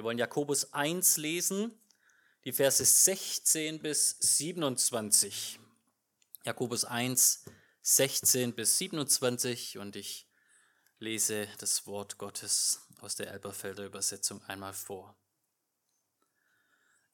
Wir 0.00 0.04
wollen 0.04 0.16
Jakobus 0.16 0.72
1 0.72 1.18
lesen, 1.18 1.78
die 2.46 2.54
Verse 2.54 2.82
16 2.82 3.80
bis 3.80 4.16
27. 4.18 5.60
Jakobus 6.42 6.86
1, 6.86 7.44
16 7.82 8.54
bis 8.54 8.78
27 8.78 9.76
und 9.76 9.96
ich 9.96 10.26
lese 11.00 11.48
das 11.58 11.86
Wort 11.86 12.16
Gottes 12.16 12.80
aus 13.02 13.16
der 13.16 13.30
Elberfelder 13.30 13.84
Übersetzung 13.84 14.42
einmal 14.44 14.72
vor. 14.72 15.14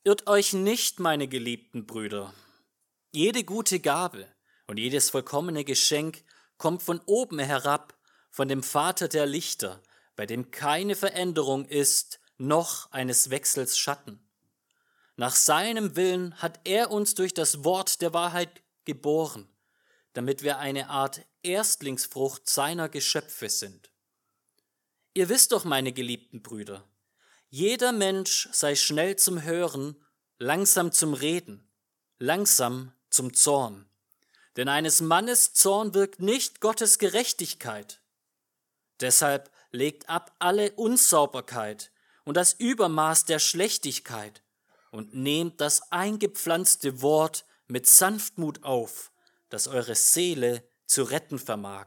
Irrt 0.04 0.28
euch 0.28 0.52
nicht, 0.52 1.00
meine 1.00 1.26
geliebten 1.26 1.86
Brüder. 1.86 2.32
Jede 3.10 3.42
gute 3.42 3.80
Gabe 3.80 4.32
und 4.68 4.78
jedes 4.78 5.10
vollkommene 5.10 5.64
Geschenk 5.64 6.22
kommt 6.56 6.84
von 6.84 7.00
oben 7.06 7.40
herab, 7.40 7.98
von 8.30 8.46
dem 8.46 8.62
Vater 8.62 9.08
der 9.08 9.26
Lichter, 9.26 9.82
bei 10.14 10.24
dem 10.24 10.52
keine 10.52 10.94
Veränderung 10.94 11.66
ist, 11.66 12.20
noch 12.38 12.90
eines 12.92 13.30
Wechsels 13.30 13.78
Schatten. 13.78 14.20
Nach 15.16 15.34
seinem 15.34 15.96
Willen 15.96 16.34
hat 16.42 16.60
er 16.64 16.90
uns 16.90 17.14
durch 17.14 17.32
das 17.32 17.64
Wort 17.64 18.02
der 18.02 18.12
Wahrheit 18.12 18.62
geboren, 18.84 19.48
damit 20.12 20.42
wir 20.42 20.58
eine 20.58 20.90
Art 20.90 21.22
Erstlingsfrucht 21.42 22.48
seiner 22.48 22.88
Geschöpfe 22.88 23.48
sind. 23.48 23.90
Ihr 25.14 25.28
wisst 25.28 25.52
doch, 25.52 25.64
meine 25.64 25.92
geliebten 25.92 26.42
Brüder, 26.42 26.84
jeder 27.48 27.92
Mensch 27.92 28.48
sei 28.52 28.74
schnell 28.74 29.16
zum 29.16 29.42
Hören, 29.42 29.96
langsam 30.38 30.92
zum 30.92 31.14
Reden, 31.14 31.66
langsam 32.18 32.92
zum 33.08 33.32
Zorn. 33.32 33.88
Denn 34.56 34.68
eines 34.68 35.00
Mannes 35.00 35.54
Zorn 35.54 35.94
wirkt 35.94 36.20
nicht 36.20 36.60
Gottes 36.60 36.98
Gerechtigkeit. 36.98 38.00
Deshalb 39.00 39.50
legt 39.70 40.08
ab 40.08 40.34
alle 40.38 40.72
Unsauberkeit 40.72 41.90
und 42.26 42.36
das 42.36 42.52
Übermaß 42.52 43.24
der 43.24 43.38
Schlechtigkeit 43.38 44.42
und 44.90 45.14
nehmt 45.14 45.60
das 45.60 45.92
eingepflanzte 45.92 47.00
Wort 47.00 47.46
mit 47.68 47.86
Sanftmut 47.86 48.64
auf, 48.64 49.12
das 49.48 49.68
eure 49.68 49.94
Seele 49.94 50.68
zu 50.86 51.04
retten 51.04 51.38
vermag. 51.38 51.86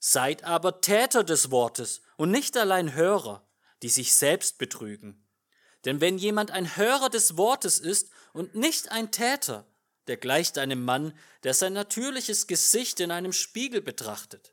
Seid 0.00 0.42
aber 0.44 0.80
Täter 0.80 1.22
des 1.22 1.50
Wortes 1.50 2.02
und 2.16 2.32
nicht 2.32 2.56
allein 2.56 2.94
Hörer, 2.94 3.46
die 3.82 3.88
sich 3.88 4.14
selbst 4.14 4.58
betrügen. 4.58 5.24
Denn 5.84 6.00
wenn 6.00 6.18
jemand 6.18 6.50
ein 6.50 6.76
Hörer 6.76 7.08
des 7.08 7.36
Wortes 7.36 7.78
ist 7.78 8.10
und 8.32 8.56
nicht 8.56 8.90
ein 8.90 9.12
Täter, 9.12 9.64
der 10.08 10.16
gleicht 10.16 10.58
einem 10.58 10.84
Mann, 10.84 11.16
der 11.44 11.54
sein 11.54 11.72
natürliches 11.72 12.48
Gesicht 12.48 12.98
in 12.98 13.12
einem 13.12 13.32
Spiegel 13.32 13.80
betrachtet. 13.80 14.52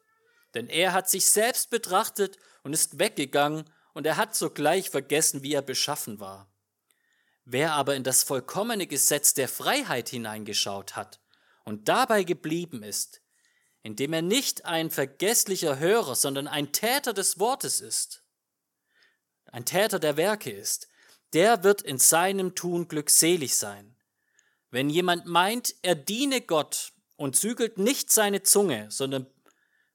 Denn 0.54 0.70
er 0.70 0.94
hat 0.94 1.10
sich 1.10 1.26
selbst 1.26 1.72
betrachtet 1.72 2.38
und 2.64 2.74
ist 2.74 3.00
weggegangen 3.00 3.66
und 3.98 4.06
er 4.06 4.16
hat 4.16 4.36
sogleich 4.36 4.92
vergessen, 4.92 5.42
wie 5.42 5.54
er 5.54 5.64
beschaffen 5.64 6.20
war. 6.20 6.54
Wer 7.46 7.74
aber 7.74 7.96
in 7.96 8.04
das 8.04 8.22
vollkommene 8.22 8.86
Gesetz 8.86 9.34
der 9.34 9.48
Freiheit 9.48 10.10
hineingeschaut 10.10 10.96
hat 10.96 11.20
und 11.66 11.90
dabei 11.90 12.24
geblieben 12.24 12.84
ist, 12.84 13.24
indem 13.82 14.14
er 14.14 14.22
nicht 14.22 14.66
ein 14.66 14.92
vergesslicher 14.92 15.80
Hörer, 15.80 16.14
sondern 16.14 16.48
ein 16.48 16.72
Täter 16.72 17.12
des 17.12 17.40
Wortes 17.40 17.82
ist, 17.82 18.22
ein 19.48 19.66
Täter 19.66 19.98
der 19.98 20.16
Werke 20.16 20.52
ist, 20.52 20.88
der 21.34 21.64
wird 21.64 21.82
in 21.82 21.98
seinem 21.98 22.54
Tun 22.54 22.88
glückselig 22.88 23.58
sein. 23.58 23.96
Wenn 24.70 24.92
jemand 24.92 25.26
meint, 25.26 25.74
er 25.82 25.96
diene 25.96 26.42
Gott 26.42 26.94
und 27.16 27.36
zügelt 27.36 27.80
nicht 27.80 28.12
seine 28.12 28.44
Zunge, 28.44 28.92
sondern, 28.92 29.26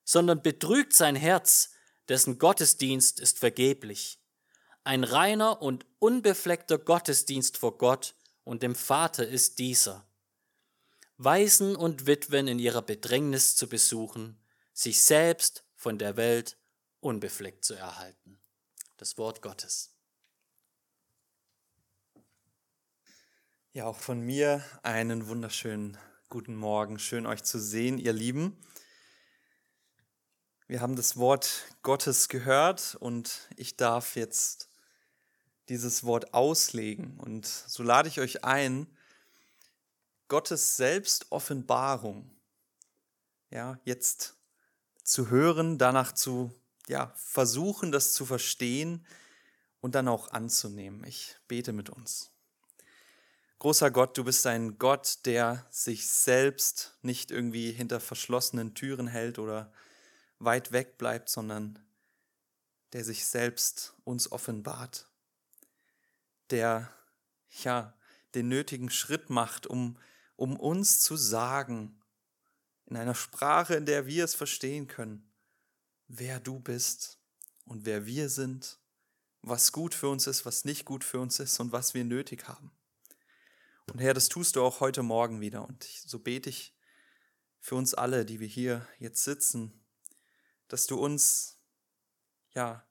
sondern 0.02 0.42
betrügt 0.42 0.92
sein 0.92 1.14
Herz, 1.14 1.71
dessen 2.12 2.38
Gottesdienst 2.38 3.20
ist 3.20 3.38
vergeblich. 3.38 4.18
Ein 4.84 5.02
reiner 5.02 5.62
und 5.62 5.86
unbefleckter 5.98 6.76
Gottesdienst 6.76 7.56
vor 7.56 7.78
Gott 7.78 8.14
und 8.44 8.62
dem 8.62 8.74
Vater 8.74 9.26
ist 9.26 9.58
dieser. 9.58 10.06
Waisen 11.16 11.74
und 11.74 12.06
Witwen 12.06 12.48
in 12.48 12.58
ihrer 12.58 12.82
Bedrängnis 12.82 13.56
zu 13.56 13.66
besuchen, 13.66 14.38
sich 14.74 15.00
selbst 15.00 15.64
von 15.74 15.96
der 15.96 16.18
Welt 16.18 16.58
unbefleckt 17.00 17.64
zu 17.64 17.72
erhalten. 17.72 18.38
Das 18.98 19.16
Wort 19.16 19.40
Gottes. 19.40 19.96
Ja, 23.72 23.86
auch 23.86 23.96
von 23.96 24.20
mir 24.20 24.62
einen 24.82 25.28
wunderschönen 25.28 25.96
guten 26.28 26.56
Morgen. 26.56 26.98
Schön 26.98 27.24
euch 27.24 27.42
zu 27.42 27.58
sehen, 27.58 27.96
ihr 27.96 28.12
Lieben. 28.12 28.58
Wir 30.72 30.80
haben 30.80 30.96
das 30.96 31.18
Wort 31.18 31.66
Gottes 31.82 32.30
gehört 32.30 32.96
und 32.98 33.46
ich 33.56 33.76
darf 33.76 34.16
jetzt 34.16 34.70
dieses 35.68 36.04
Wort 36.04 36.32
auslegen. 36.32 37.20
Und 37.20 37.44
so 37.44 37.82
lade 37.82 38.08
ich 38.08 38.20
euch 38.20 38.42
ein, 38.42 38.86
Gottes 40.28 40.78
Selbstoffenbarung 40.78 42.30
ja, 43.50 43.78
jetzt 43.84 44.38
zu 45.04 45.28
hören, 45.28 45.76
danach 45.76 46.12
zu 46.12 46.50
ja, 46.88 47.12
versuchen, 47.16 47.92
das 47.92 48.14
zu 48.14 48.24
verstehen 48.24 49.04
und 49.82 49.94
dann 49.94 50.08
auch 50.08 50.30
anzunehmen. 50.30 51.04
Ich 51.04 51.36
bete 51.48 51.74
mit 51.74 51.90
uns. 51.90 52.30
Großer 53.58 53.90
Gott, 53.90 54.16
du 54.16 54.24
bist 54.24 54.46
ein 54.46 54.78
Gott, 54.78 55.26
der 55.26 55.66
sich 55.68 56.08
selbst 56.08 56.96
nicht 57.02 57.30
irgendwie 57.30 57.72
hinter 57.72 58.00
verschlossenen 58.00 58.72
Türen 58.72 59.06
hält 59.06 59.38
oder 59.38 59.70
weit 60.44 60.72
weg 60.72 60.98
bleibt, 60.98 61.28
sondern 61.28 61.78
der 62.92 63.04
sich 63.04 63.26
selbst 63.26 63.94
uns 64.04 64.30
offenbart, 64.30 65.08
der 66.50 66.92
ja 67.62 67.94
den 68.34 68.48
nötigen 68.48 68.90
Schritt 68.90 69.30
macht, 69.30 69.66
um, 69.66 69.98
um 70.36 70.56
uns 70.56 71.00
zu 71.00 71.16
sagen, 71.16 72.00
in 72.86 72.96
einer 72.96 73.14
Sprache, 73.14 73.74
in 73.74 73.86
der 73.86 74.06
wir 74.06 74.24
es 74.24 74.34
verstehen 74.34 74.86
können, 74.88 75.30
wer 76.08 76.40
du 76.40 76.58
bist 76.58 77.18
und 77.64 77.86
wer 77.86 78.06
wir 78.06 78.28
sind, 78.28 78.78
was 79.40 79.72
gut 79.72 79.94
für 79.94 80.08
uns 80.08 80.26
ist, 80.26 80.44
was 80.44 80.64
nicht 80.64 80.84
gut 80.84 81.04
für 81.04 81.20
uns 81.20 81.40
ist 81.40 81.58
und 81.60 81.72
was 81.72 81.94
wir 81.94 82.04
nötig 82.04 82.48
haben. 82.48 82.70
Und 83.90 83.98
Herr, 84.00 84.14
das 84.14 84.28
tust 84.28 84.56
du 84.56 84.62
auch 84.62 84.80
heute 84.80 85.02
Morgen 85.02 85.40
wieder. 85.40 85.66
Und 85.66 85.84
so 85.84 86.18
bete 86.18 86.50
ich 86.50 86.74
für 87.60 87.74
uns 87.74 87.94
alle, 87.94 88.24
die 88.24 88.40
wir 88.40 88.48
hier 88.48 88.86
jetzt 88.98 89.24
sitzen, 89.24 89.81
dass 90.72 90.86
du 90.86 90.98
uns, 90.98 91.58
ja, 92.54 92.82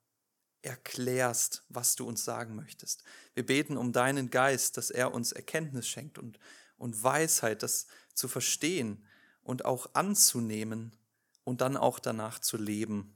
erklärst, 0.61 1.63
was 1.67 1.95
du 1.95 2.07
uns 2.07 2.23
sagen 2.23 2.55
möchtest. 2.55 3.03
Wir 3.33 3.43
beten 3.43 3.75
um 3.75 3.91
deinen 3.91 4.29
Geist, 4.29 4.77
dass 4.77 4.91
er 4.91 5.11
uns 5.11 5.31
Erkenntnis 5.31 5.87
schenkt 5.87 6.19
und, 6.19 6.37
und 6.77 7.01
Weisheit, 7.01 7.63
das 7.63 7.87
zu 8.13 8.27
verstehen 8.27 9.03
und 9.41 9.65
auch 9.65 9.95
anzunehmen 9.95 10.95
und 11.43 11.61
dann 11.61 11.75
auch 11.75 11.97
danach 11.97 12.37
zu 12.37 12.55
leben, 12.57 13.15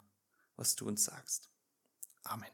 was 0.56 0.76
du 0.76 0.88
uns 0.88 1.04
sagst. 1.04 1.48
Amen. 2.24 2.50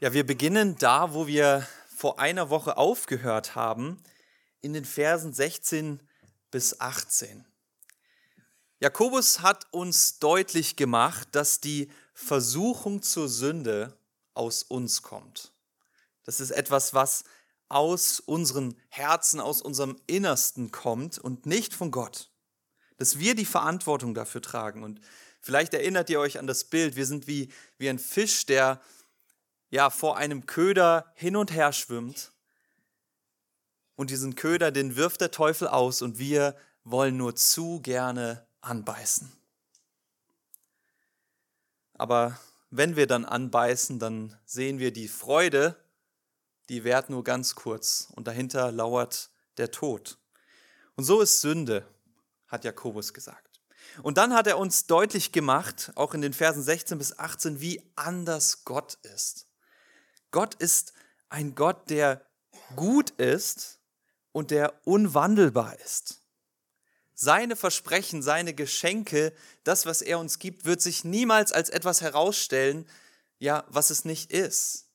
Ja, 0.00 0.12
wir 0.12 0.26
beginnen 0.26 0.76
da, 0.76 1.14
wo 1.14 1.28
wir 1.28 1.64
vor 1.86 2.18
einer 2.18 2.50
Woche 2.50 2.76
aufgehört 2.76 3.54
haben, 3.54 4.02
in 4.60 4.72
den 4.72 4.84
Versen 4.84 5.32
16 5.32 6.00
bis 6.50 6.80
18. 6.80 7.47
Jakobus 8.80 9.40
hat 9.40 9.66
uns 9.72 10.20
deutlich 10.20 10.76
gemacht, 10.76 11.28
dass 11.32 11.60
die 11.60 11.90
Versuchung 12.14 13.02
zur 13.02 13.28
Sünde 13.28 13.96
aus 14.34 14.62
uns 14.62 15.02
kommt. 15.02 15.52
Das 16.22 16.38
ist 16.38 16.50
etwas, 16.50 16.94
was 16.94 17.24
aus 17.68 18.20
unseren 18.20 18.76
Herzen, 18.88 19.40
aus 19.40 19.62
unserem 19.62 19.96
Innersten 20.06 20.70
kommt 20.70 21.18
und 21.18 21.44
nicht 21.44 21.74
von 21.74 21.90
Gott. 21.90 22.30
Dass 22.96 23.18
wir 23.18 23.34
die 23.34 23.44
Verantwortung 23.44 24.14
dafür 24.14 24.42
tragen. 24.42 24.84
Und 24.84 25.00
vielleicht 25.40 25.74
erinnert 25.74 26.08
ihr 26.08 26.20
euch 26.20 26.38
an 26.38 26.46
das 26.46 26.64
Bild, 26.64 26.96
wir 26.96 27.06
sind 27.06 27.26
wie, 27.26 27.52
wie 27.78 27.88
ein 27.88 27.98
Fisch, 27.98 28.46
der 28.46 28.80
ja 29.70 29.90
vor 29.90 30.16
einem 30.16 30.46
Köder 30.46 31.12
hin 31.14 31.36
und 31.36 31.52
her 31.52 31.72
schwimmt. 31.72 32.32
Und 33.96 34.10
diesen 34.10 34.36
Köder, 34.36 34.70
den 34.70 34.96
wirft 34.96 35.20
der 35.20 35.32
Teufel 35.32 35.66
aus 35.66 36.00
und 36.00 36.18
wir 36.18 36.56
wollen 36.84 37.16
nur 37.16 37.34
zu 37.34 37.80
gerne 37.82 38.47
anbeißen. 38.60 39.32
Aber 41.94 42.38
wenn 42.70 42.96
wir 42.96 43.06
dann 43.06 43.24
anbeißen, 43.24 43.98
dann 43.98 44.38
sehen 44.44 44.78
wir 44.78 44.92
die 44.92 45.08
Freude, 45.08 45.76
die 46.68 46.84
währt 46.84 47.10
nur 47.10 47.24
ganz 47.24 47.54
kurz 47.54 48.08
und 48.14 48.26
dahinter 48.28 48.70
lauert 48.70 49.30
der 49.56 49.70
Tod. 49.70 50.18
Und 50.96 51.04
so 51.04 51.20
ist 51.20 51.40
Sünde, 51.40 51.86
hat 52.46 52.64
Jakobus 52.64 53.14
gesagt. 53.14 53.60
Und 54.02 54.18
dann 54.18 54.34
hat 54.34 54.46
er 54.46 54.58
uns 54.58 54.86
deutlich 54.86 55.32
gemacht, 55.32 55.92
auch 55.94 56.14
in 56.14 56.20
den 56.20 56.32
Versen 56.32 56.62
16 56.62 56.98
bis 56.98 57.18
18, 57.18 57.60
wie 57.60 57.82
anders 57.96 58.64
Gott 58.64 58.94
ist. 59.02 59.46
Gott 60.30 60.54
ist 60.54 60.92
ein 61.30 61.54
Gott, 61.54 61.90
der 61.90 62.24
gut 62.76 63.10
ist 63.10 63.80
und 64.32 64.50
der 64.50 64.74
unwandelbar 64.86 65.78
ist. 65.80 66.20
Seine 67.20 67.56
Versprechen, 67.56 68.22
seine 68.22 68.54
Geschenke, 68.54 69.32
das, 69.64 69.86
was 69.86 70.02
er 70.02 70.20
uns 70.20 70.38
gibt, 70.38 70.66
wird 70.66 70.80
sich 70.80 71.02
niemals 71.02 71.50
als 71.50 71.68
etwas 71.68 72.00
herausstellen, 72.00 72.86
ja, 73.40 73.64
was 73.66 73.90
es 73.90 74.04
nicht 74.04 74.30
ist. 74.30 74.86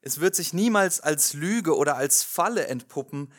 Es 0.00 0.20
wird 0.20 0.36
sich 0.36 0.52
niemals 0.52 1.00
als 1.00 1.32
Lüge 1.32 1.76
oder 1.76 1.96
als 1.96 2.22
Falle 2.22 2.68
entpuppen. 2.68 3.32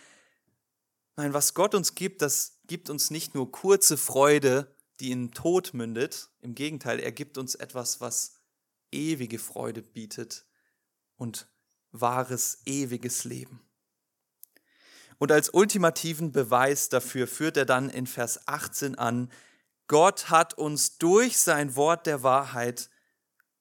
Nein, 1.15 1.33
was 1.33 1.53
Gott 1.53 1.73
uns 1.73 1.95
gibt, 1.95 2.21
das 2.21 2.59
gibt 2.67 2.89
uns 2.89 3.11
nicht 3.11 3.33
nur 3.33 3.49
kurze 3.49 3.95
Freude, 3.95 4.75
die 4.99 5.11
in 5.11 5.31
Tod 5.31 5.73
mündet. 5.73 6.27
Im 6.41 6.53
Gegenteil, 6.53 6.99
er 6.99 7.13
gibt 7.13 7.37
uns 7.37 7.55
etwas, 7.55 8.01
was 8.01 8.41
ewige 8.91 9.39
Freude 9.39 9.81
bietet 9.81 10.45
und 11.15 11.47
wahres, 11.93 12.57
ewiges 12.65 13.23
Leben. 13.23 13.61
Und 15.19 15.31
als 15.31 15.49
ultimativen 15.49 16.31
Beweis 16.31 16.89
dafür 16.89 17.27
führt 17.27 17.57
er 17.57 17.65
dann 17.65 17.89
in 17.89 18.07
Vers 18.07 18.47
18 18.47 18.95
an, 18.97 19.31
Gott 19.87 20.29
hat 20.29 20.53
uns 20.55 20.97
durch 20.97 21.37
sein 21.37 21.75
Wort 21.75 22.05
der 22.05 22.23
Wahrheit 22.23 22.89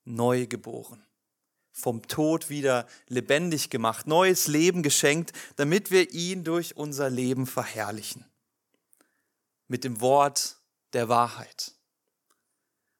neu 0.04 0.46
geboren, 0.46 1.04
vom 1.72 2.02
Tod 2.06 2.48
wieder 2.48 2.86
lebendig 3.08 3.70
gemacht, 3.70 4.06
neues 4.06 4.46
Leben 4.46 4.82
geschenkt, 4.82 5.32
damit 5.56 5.90
wir 5.90 6.12
ihn 6.12 6.44
durch 6.44 6.76
unser 6.76 7.10
Leben 7.10 7.46
verherrlichen. 7.46 8.24
Mit 9.68 9.84
dem 9.84 10.00
Wort 10.00 10.58
der 10.92 11.08
Wahrheit. 11.08 11.72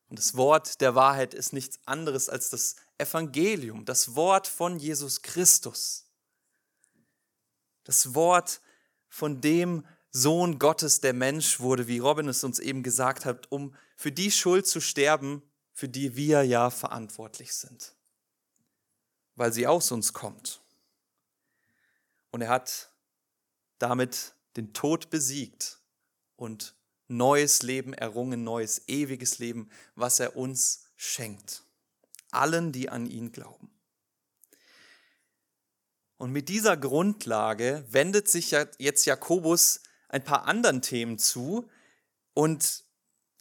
Und 0.08 0.18
das 0.18 0.36
Wort 0.36 0.80
der 0.80 0.94
Wahrheit 0.94 1.32
ist 1.32 1.52
nichts 1.52 1.80
anderes 1.86 2.28
als 2.28 2.50
das 2.50 2.76
Evangelium, 2.98 3.84
das 3.84 4.14
Wort 4.14 4.46
von 4.46 4.78
Jesus 4.78 5.22
Christus. 5.22 6.06
Das 7.84 8.14
Wort 8.14 8.60
von 9.08 9.40
dem 9.40 9.86
Sohn 10.10 10.58
Gottes, 10.58 11.00
der 11.00 11.14
Mensch 11.14 11.60
wurde, 11.60 11.88
wie 11.88 11.98
Robin 11.98 12.28
es 12.28 12.44
uns 12.44 12.58
eben 12.58 12.82
gesagt 12.82 13.24
hat, 13.24 13.50
um 13.50 13.74
für 13.96 14.12
die 14.12 14.30
Schuld 14.30 14.66
zu 14.66 14.80
sterben, 14.80 15.42
für 15.72 15.88
die 15.88 16.16
wir 16.16 16.42
ja 16.42 16.70
verantwortlich 16.70 17.54
sind, 17.54 17.94
weil 19.36 19.52
sie 19.52 19.66
aus 19.66 19.90
uns 19.90 20.12
kommt. 20.12 20.60
Und 22.30 22.42
er 22.42 22.50
hat 22.50 22.92
damit 23.78 24.34
den 24.56 24.72
Tod 24.74 25.10
besiegt 25.10 25.80
und 26.36 26.74
neues 27.08 27.62
Leben 27.62 27.94
errungen, 27.94 28.44
neues 28.44 28.86
ewiges 28.88 29.38
Leben, 29.38 29.70
was 29.94 30.20
er 30.20 30.36
uns 30.36 30.84
schenkt. 30.96 31.64
Allen, 32.30 32.72
die 32.72 32.88
an 32.88 33.06
ihn 33.06 33.32
glauben. 33.32 33.70
Und 36.22 36.30
mit 36.30 36.48
dieser 36.48 36.76
Grundlage 36.76 37.84
wendet 37.90 38.28
sich 38.28 38.52
jetzt 38.78 39.06
Jakobus 39.06 39.80
ein 40.08 40.22
paar 40.22 40.46
anderen 40.46 40.80
Themen 40.80 41.18
zu. 41.18 41.68
Und 42.32 42.84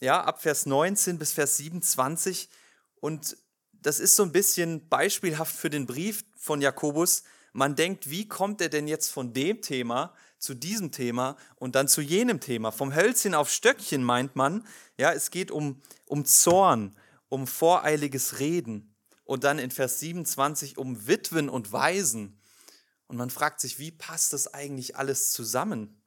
ja, 0.00 0.24
ab 0.24 0.42
Vers 0.42 0.66
19 0.66 1.16
bis 1.16 1.30
Vers 1.30 1.58
27 1.58 2.48
und 2.96 3.36
das 3.70 4.00
ist 4.00 4.16
so 4.16 4.24
ein 4.24 4.32
bisschen 4.32 4.88
beispielhaft 4.88 5.54
für 5.54 5.70
den 5.70 5.86
Brief 5.86 6.24
von 6.36 6.60
Jakobus. 6.60 7.22
Man 7.52 7.76
denkt, 7.76 8.10
wie 8.10 8.26
kommt 8.26 8.60
er 8.60 8.68
denn 8.68 8.88
jetzt 8.88 9.12
von 9.12 9.32
dem 9.32 9.62
Thema 9.62 10.12
zu 10.40 10.52
diesem 10.52 10.90
Thema 10.90 11.36
und 11.54 11.76
dann 11.76 11.86
zu 11.86 12.00
jenem 12.00 12.40
Thema? 12.40 12.72
Vom 12.72 12.96
Hölzchen 12.96 13.36
auf 13.36 13.48
Stöckchen 13.48 14.02
meint 14.02 14.34
man, 14.34 14.66
ja, 14.98 15.12
es 15.12 15.30
geht 15.30 15.52
um, 15.52 15.80
um 16.06 16.24
Zorn, 16.24 16.96
um 17.28 17.46
voreiliges 17.46 18.40
Reden. 18.40 18.92
Und 19.22 19.44
dann 19.44 19.60
in 19.60 19.70
Vers 19.70 20.00
27 20.00 20.78
um 20.78 21.06
Witwen 21.06 21.48
und 21.48 21.70
Waisen 21.70 22.40
und 23.12 23.18
man 23.18 23.28
fragt 23.28 23.60
sich, 23.60 23.78
wie 23.78 23.90
passt 23.90 24.32
das 24.32 24.54
eigentlich 24.54 24.96
alles 24.96 25.32
zusammen? 25.32 26.02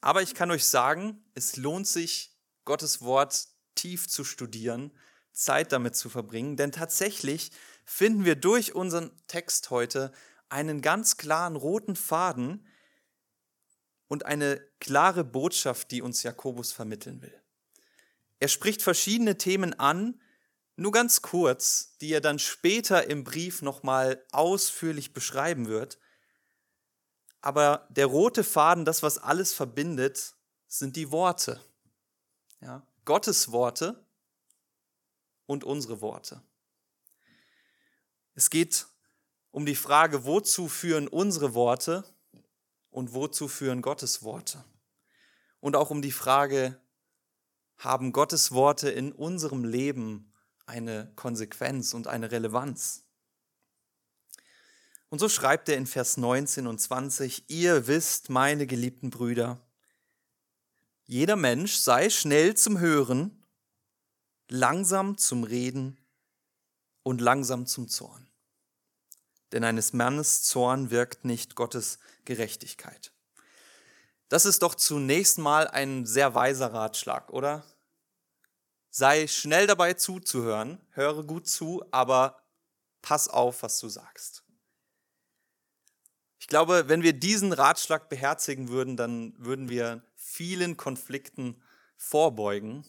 Aber 0.00 0.22
ich 0.22 0.34
kann 0.34 0.50
euch 0.50 0.64
sagen, 0.64 1.22
es 1.34 1.56
lohnt 1.56 1.86
sich, 1.86 2.34
Gottes 2.64 3.02
Wort 3.02 3.48
tief 3.74 4.08
zu 4.08 4.24
studieren, 4.24 4.96
Zeit 5.30 5.70
damit 5.72 5.94
zu 5.94 6.08
verbringen, 6.08 6.56
denn 6.56 6.72
tatsächlich 6.72 7.52
finden 7.84 8.24
wir 8.24 8.34
durch 8.34 8.74
unseren 8.74 9.12
Text 9.26 9.68
heute 9.68 10.10
einen 10.48 10.80
ganz 10.80 11.18
klaren 11.18 11.56
roten 11.56 11.96
Faden 11.96 12.66
und 14.08 14.24
eine 14.24 14.58
klare 14.80 15.22
Botschaft, 15.22 15.90
die 15.90 16.00
uns 16.00 16.22
Jakobus 16.22 16.72
vermitteln 16.72 17.20
will. 17.20 17.38
Er 18.40 18.48
spricht 18.48 18.80
verschiedene 18.80 19.36
Themen 19.36 19.78
an, 19.78 20.18
nur 20.82 20.92
ganz 20.92 21.22
kurz, 21.22 21.96
die 22.00 22.12
er 22.12 22.20
dann 22.20 22.38
später 22.38 23.08
im 23.08 23.24
Brief 23.24 23.62
nochmal 23.62 24.24
ausführlich 24.32 25.12
beschreiben 25.12 25.68
wird. 25.68 25.98
Aber 27.40 27.86
der 27.90 28.06
rote 28.06 28.44
Faden, 28.44 28.84
das, 28.84 29.02
was 29.02 29.18
alles 29.18 29.52
verbindet, 29.52 30.34
sind 30.68 30.96
die 30.96 31.10
Worte. 31.10 31.60
Ja? 32.60 32.86
Gottes 33.04 33.50
Worte 33.52 34.04
und 35.46 35.64
unsere 35.64 36.00
Worte. 36.00 36.42
Es 38.34 38.50
geht 38.50 38.86
um 39.50 39.66
die 39.66 39.76
Frage, 39.76 40.24
wozu 40.24 40.68
führen 40.68 41.08
unsere 41.08 41.54
Worte 41.54 42.04
und 42.90 43.12
wozu 43.12 43.48
führen 43.48 43.82
Gottes 43.82 44.22
Worte? 44.22 44.64
Und 45.60 45.76
auch 45.76 45.90
um 45.90 46.02
die 46.02 46.12
Frage, 46.12 46.80
haben 47.76 48.12
Gottes 48.12 48.52
Worte 48.52 48.90
in 48.90 49.12
unserem 49.12 49.64
Leben 49.64 50.31
eine 50.66 51.12
Konsequenz 51.16 51.94
und 51.94 52.06
eine 52.06 52.30
Relevanz. 52.30 53.04
Und 55.08 55.18
so 55.18 55.28
schreibt 55.28 55.68
er 55.68 55.76
in 55.76 55.86
Vers 55.86 56.16
19 56.16 56.66
und 56.66 56.80
20, 56.80 57.50
ihr 57.50 57.86
wisst, 57.86 58.30
meine 58.30 58.66
geliebten 58.66 59.10
Brüder, 59.10 59.60
jeder 61.04 61.36
Mensch 61.36 61.74
sei 61.74 62.08
schnell 62.08 62.56
zum 62.56 62.78
Hören, 62.78 63.44
langsam 64.48 65.18
zum 65.18 65.44
Reden 65.44 66.00
und 67.02 67.20
langsam 67.20 67.66
zum 67.66 67.88
Zorn. 67.88 68.26
Denn 69.52 69.64
eines 69.64 69.92
Mannes 69.92 70.42
Zorn 70.44 70.90
wirkt 70.90 71.26
nicht 71.26 71.54
Gottes 71.56 71.98
Gerechtigkeit. 72.24 73.12
Das 74.30 74.46
ist 74.46 74.62
doch 74.62 74.74
zunächst 74.74 75.36
mal 75.36 75.68
ein 75.68 76.06
sehr 76.06 76.34
weiser 76.34 76.72
Ratschlag, 76.72 77.30
oder? 77.30 77.66
Sei 78.94 79.26
schnell 79.26 79.66
dabei 79.66 79.94
zuzuhören, 79.94 80.78
höre 80.90 81.24
gut 81.24 81.48
zu, 81.48 81.82
aber 81.92 82.42
pass 83.00 83.26
auf, 83.26 83.62
was 83.62 83.80
du 83.80 83.88
sagst. 83.88 84.44
Ich 86.38 86.46
glaube, 86.46 86.88
wenn 86.88 87.02
wir 87.02 87.14
diesen 87.14 87.54
Ratschlag 87.54 88.10
beherzigen 88.10 88.68
würden, 88.68 88.98
dann 88.98 89.34
würden 89.38 89.70
wir 89.70 90.04
vielen 90.14 90.76
Konflikten 90.76 91.62
vorbeugen. 91.96 92.84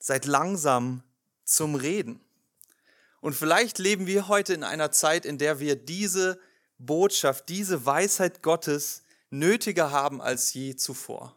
Seid 0.00 0.26
langsam 0.26 1.04
zum 1.44 1.76
Reden. 1.76 2.20
Und 3.20 3.34
vielleicht 3.34 3.78
leben 3.78 4.08
wir 4.08 4.26
heute 4.26 4.54
in 4.54 4.64
einer 4.64 4.90
Zeit, 4.90 5.24
in 5.24 5.38
der 5.38 5.60
wir 5.60 5.76
diese 5.76 6.40
Botschaft, 6.78 7.48
diese 7.48 7.86
Weisheit 7.86 8.42
Gottes 8.42 9.04
nötiger 9.28 9.92
haben 9.92 10.20
als 10.20 10.52
je 10.52 10.74
zuvor. 10.74 11.36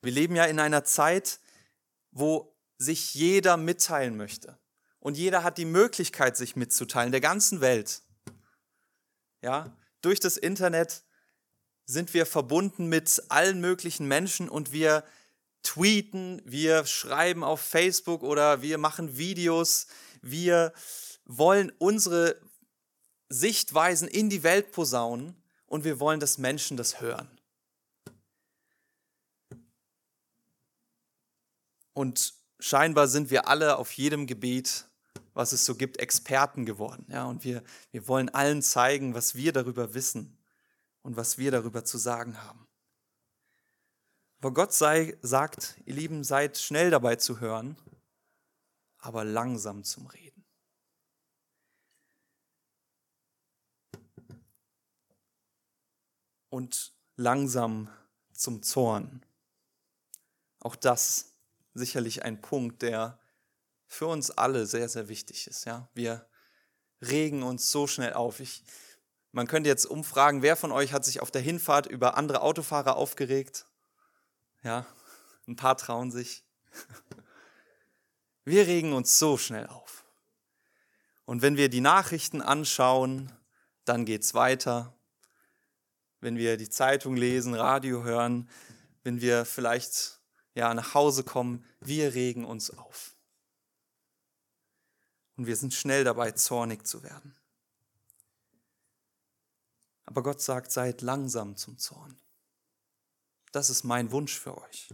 Wir 0.00 0.10
leben 0.10 0.34
ja 0.34 0.46
in 0.46 0.58
einer 0.58 0.82
Zeit, 0.82 1.38
wo 2.12 2.56
sich 2.78 3.14
jeder 3.14 3.56
mitteilen 3.56 4.16
möchte. 4.16 4.58
Und 5.00 5.16
jeder 5.16 5.42
hat 5.42 5.58
die 5.58 5.64
Möglichkeit, 5.64 6.36
sich 6.36 6.54
mitzuteilen, 6.54 7.10
der 7.10 7.20
ganzen 7.20 7.60
Welt. 7.60 8.02
Ja, 9.40 9.76
durch 10.00 10.20
das 10.20 10.36
Internet 10.36 11.02
sind 11.84 12.14
wir 12.14 12.26
verbunden 12.26 12.88
mit 12.88 13.22
allen 13.28 13.60
möglichen 13.60 14.06
Menschen 14.06 14.48
und 14.48 14.72
wir 14.72 15.04
tweeten, 15.62 16.40
wir 16.44 16.86
schreiben 16.86 17.42
auf 17.42 17.60
Facebook 17.60 18.22
oder 18.22 18.62
wir 18.62 18.78
machen 18.78 19.16
Videos. 19.16 19.86
Wir 20.20 20.72
wollen 21.24 21.72
unsere 21.78 22.40
Sichtweisen 23.28 24.08
in 24.08 24.30
die 24.30 24.42
Welt 24.42 24.72
posaunen 24.72 25.42
und 25.66 25.84
wir 25.84 26.00
wollen, 26.00 26.20
dass 26.20 26.38
Menschen 26.38 26.76
das 26.76 27.00
hören. 27.00 27.28
Und 31.92 32.34
scheinbar 32.58 33.08
sind 33.08 33.30
wir 33.30 33.48
alle 33.48 33.76
auf 33.76 33.92
jedem 33.92 34.26
Gebiet, 34.26 34.86
was 35.34 35.52
es 35.52 35.64
so 35.64 35.74
gibt, 35.74 35.98
Experten 35.98 36.66
geworden. 36.66 37.06
Ja, 37.08 37.24
und 37.24 37.44
wir, 37.44 37.62
wir 37.90 38.08
wollen 38.08 38.28
allen 38.28 38.62
zeigen, 38.62 39.14
was 39.14 39.34
wir 39.34 39.52
darüber 39.52 39.94
wissen 39.94 40.38
und 41.02 41.16
was 41.16 41.38
wir 41.38 41.50
darüber 41.50 41.84
zu 41.84 41.98
sagen 41.98 42.42
haben. 42.42 42.66
Aber 44.38 44.52
Gott 44.52 44.72
sei, 44.72 45.16
sagt, 45.22 45.76
ihr 45.84 45.94
Lieben, 45.94 46.24
seid 46.24 46.58
schnell 46.58 46.90
dabei 46.90 47.16
zu 47.16 47.40
hören, 47.40 47.76
aber 48.98 49.24
langsam 49.24 49.84
zum 49.84 50.06
Reden. 50.06 50.44
Und 56.48 56.92
langsam 57.16 57.88
zum 58.32 58.62
Zorn. 58.62 59.24
Auch 60.58 60.76
das 60.76 61.31
sicherlich 61.74 62.22
ein 62.24 62.40
Punkt, 62.40 62.82
der 62.82 63.18
für 63.86 64.06
uns 64.06 64.30
alle 64.30 64.66
sehr, 64.66 64.88
sehr 64.88 65.08
wichtig 65.08 65.46
ist. 65.46 65.64
Ja? 65.64 65.88
Wir 65.94 66.26
regen 67.02 67.42
uns 67.42 67.70
so 67.70 67.86
schnell 67.86 68.14
auf. 68.14 68.40
Ich, 68.40 68.62
man 69.32 69.46
könnte 69.46 69.68
jetzt 69.68 69.86
umfragen, 69.86 70.42
wer 70.42 70.56
von 70.56 70.72
euch 70.72 70.92
hat 70.92 71.04
sich 71.04 71.20
auf 71.20 71.30
der 71.30 71.42
Hinfahrt 71.42 71.86
über 71.86 72.16
andere 72.16 72.42
Autofahrer 72.42 72.96
aufgeregt? 72.96 73.66
Ja, 74.62 74.86
ein 75.46 75.56
paar 75.56 75.76
trauen 75.76 76.10
sich. 76.10 76.44
Wir 78.44 78.66
regen 78.66 78.92
uns 78.92 79.18
so 79.18 79.36
schnell 79.36 79.68
auf. 79.68 80.04
Und 81.24 81.42
wenn 81.42 81.56
wir 81.56 81.68
die 81.68 81.80
Nachrichten 81.80 82.42
anschauen, 82.42 83.30
dann 83.84 84.04
geht 84.04 84.22
es 84.22 84.34
weiter. 84.34 84.96
Wenn 86.20 86.36
wir 86.36 86.56
die 86.56 86.68
Zeitung 86.68 87.16
lesen, 87.16 87.54
Radio 87.54 88.02
hören, 88.02 88.50
wenn 89.04 89.20
wir 89.20 89.44
vielleicht 89.44 90.21
ja, 90.54 90.72
nach 90.74 90.94
Hause 90.94 91.24
kommen, 91.24 91.64
wir 91.80 92.14
regen 92.14 92.44
uns 92.44 92.70
auf. 92.70 93.14
Und 95.36 95.46
wir 95.46 95.56
sind 95.56 95.72
schnell 95.72 96.04
dabei, 96.04 96.32
zornig 96.32 96.86
zu 96.86 97.02
werden. 97.02 97.34
Aber 100.04 100.22
Gott 100.22 100.42
sagt, 100.42 100.70
seid 100.70 101.00
langsam 101.00 101.56
zum 101.56 101.78
Zorn. 101.78 102.18
Das 103.50 103.70
ist 103.70 103.84
mein 103.84 104.10
Wunsch 104.10 104.38
für 104.38 104.58
euch. 104.58 104.88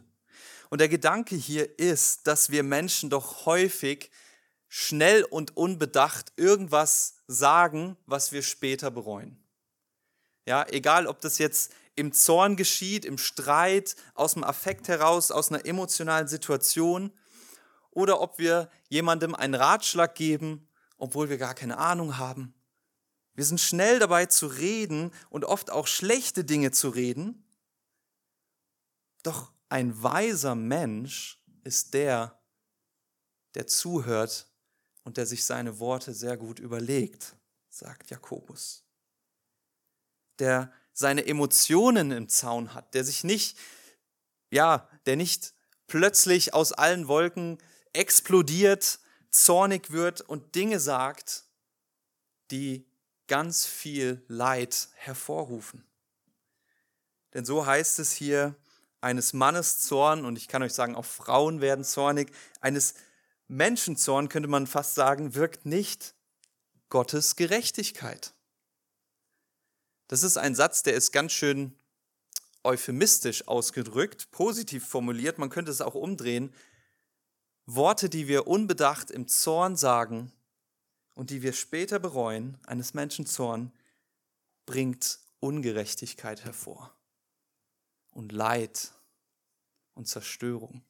Und 0.70 0.80
der 0.80 0.88
Gedanke 0.88 1.34
hier 1.34 1.78
ist, 1.78 2.26
dass 2.26 2.50
wir 2.50 2.62
Menschen 2.62 3.10
doch 3.10 3.46
häufig 3.46 4.10
schnell 4.68 5.24
und 5.24 5.56
unbedacht 5.56 6.32
irgendwas 6.36 7.16
sagen, 7.26 7.96
was 8.06 8.32
wir 8.32 8.42
später 8.42 8.90
bereuen. 8.90 9.42
Ja, 10.44 10.66
egal 10.68 11.06
ob 11.06 11.20
das 11.20 11.38
jetzt 11.38 11.72
im 11.98 12.12
Zorn 12.12 12.56
geschieht, 12.56 13.04
im 13.04 13.18
Streit, 13.18 13.96
aus 14.14 14.34
dem 14.34 14.44
Affekt 14.44 14.88
heraus, 14.88 15.30
aus 15.30 15.50
einer 15.50 15.66
emotionalen 15.66 16.28
Situation 16.28 17.12
oder 17.90 18.20
ob 18.20 18.38
wir 18.38 18.70
jemandem 18.88 19.34
einen 19.34 19.54
Ratschlag 19.54 20.14
geben, 20.14 20.68
obwohl 20.96 21.28
wir 21.28 21.38
gar 21.38 21.54
keine 21.54 21.78
Ahnung 21.78 22.16
haben. 22.16 22.54
Wir 23.34 23.44
sind 23.44 23.60
schnell 23.60 23.98
dabei 23.98 24.26
zu 24.26 24.46
reden 24.46 25.12
und 25.30 25.44
oft 25.44 25.70
auch 25.70 25.86
schlechte 25.86 26.44
Dinge 26.44 26.70
zu 26.70 26.88
reden. 26.88 27.44
Doch 29.22 29.52
ein 29.68 30.02
weiser 30.02 30.54
Mensch 30.54 31.40
ist 31.64 31.94
der, 31.94 32.40
der 33.54 33.66
zuhört 33.66 34.48
und 35.04 35.16
der 35.16 35.26
sich 35.26 35.44
seine 35.44 35.78
Worte 35.78 36.14
sehr 36.14 36.36
gut 36.36 36.58
überlegt, 36.58 37.36
sagt 37.68 38.10
Jakobus. 38.10 38.84
Der 40.38 40.72
seine 40.98 41.24
Emotionen 41.26 42.10
im 42.10 42.28
Zaun 42.28 42.74
hat, 42.74 42.92
der 42.92 43.04
sich 43.04 43.22
nicht, 43.22 43.56
ja, 44.50 44.88
der 45.06 45.14
nicht 45.14 45.54
plötzlich 45.86 46.54
aus 46.54 46.72
allen 46.72 47.06
Wolken 47.06 47.58
explodiert, 47.92 48.98
zornig 49.30 49.92
wird 49.92 50.22
und 50.22 50.56
Dinge 50.56 50.80
sagt, 50.80 51.44
die 52.50 52.84
ganz 53.28 53.64
viel 53.64 54.24
Leid 54.26 54.88
hervorrufen. 54.94 55.86
Denn 57.32 57.44
so 57.44 57.64
heißt 57.64 58.00
es 58.00 58.12
hier, 58.12 58.56
eines 59.00 59.32
Mannes 59.32 59.78
Zorn, 59.78 60.24
und 60.24 60.36
ich 60.36 60.48
kann 60.48 60.64
euch 60.64 60.72
sagen, 60.72 60.96
auch 60.96 61.04
Frauen 61.04 61.60
werden 61.60 61.84
zornig, 61.84 62.32
eines 62.60 62.94
Menschenzorn 63.46 64.28
könnte 64.28 64.48
man 64.48 64.66
fast 64.66 64.96
sagen, 64.96 65.36
wirkt 65.36 65.64
nicht 65.64 66.16
Gottes 66.88 67.36
Gerechtigkeit. 67.36 68.34
Das 70.08 70.22
ist 70.22 70.36
ein 70.38 70.54
Satz, 70.54 70.82
der 70.82 70.94
ist 70.94 71.12
ganz 71.12 71.32
schön 71.32 71.78
euphemistisch 72.64 73.46
ausgedrückt, 73.46 74.30
positiv 74.30 74.86
formuliert, 74.86 75.38
man 75.38 75.50
könnte 75.50 75.70
es 75.70 75.80
auch 75.80 75.94
umdrehen. 75.94 76.52
Worte, 77.66 78.08
die 78.08 78.26
wir 78.26 78.46
unbedacht 78.46 79.10
im 79.10 79.28
Zorn 79.28 79.76
sagen 79.76 80.32
und 81.14 81.30
die 81.30 81.42
wir 81.42 81.52
später 81.52 81.98
bereuen, 81.98 82.58
eines 82.66 82.94
Menschen 82.94 83.26
Zorn, 83.26 83.72
bringt 84.66 85.20
Ungerechtigkeit 85.40 86.44
hervor 86.44 86.94
und 88.10 88.32
Leid 88.32 88.92
und 89.94 90.08
Zerstörung. 90.08 90.82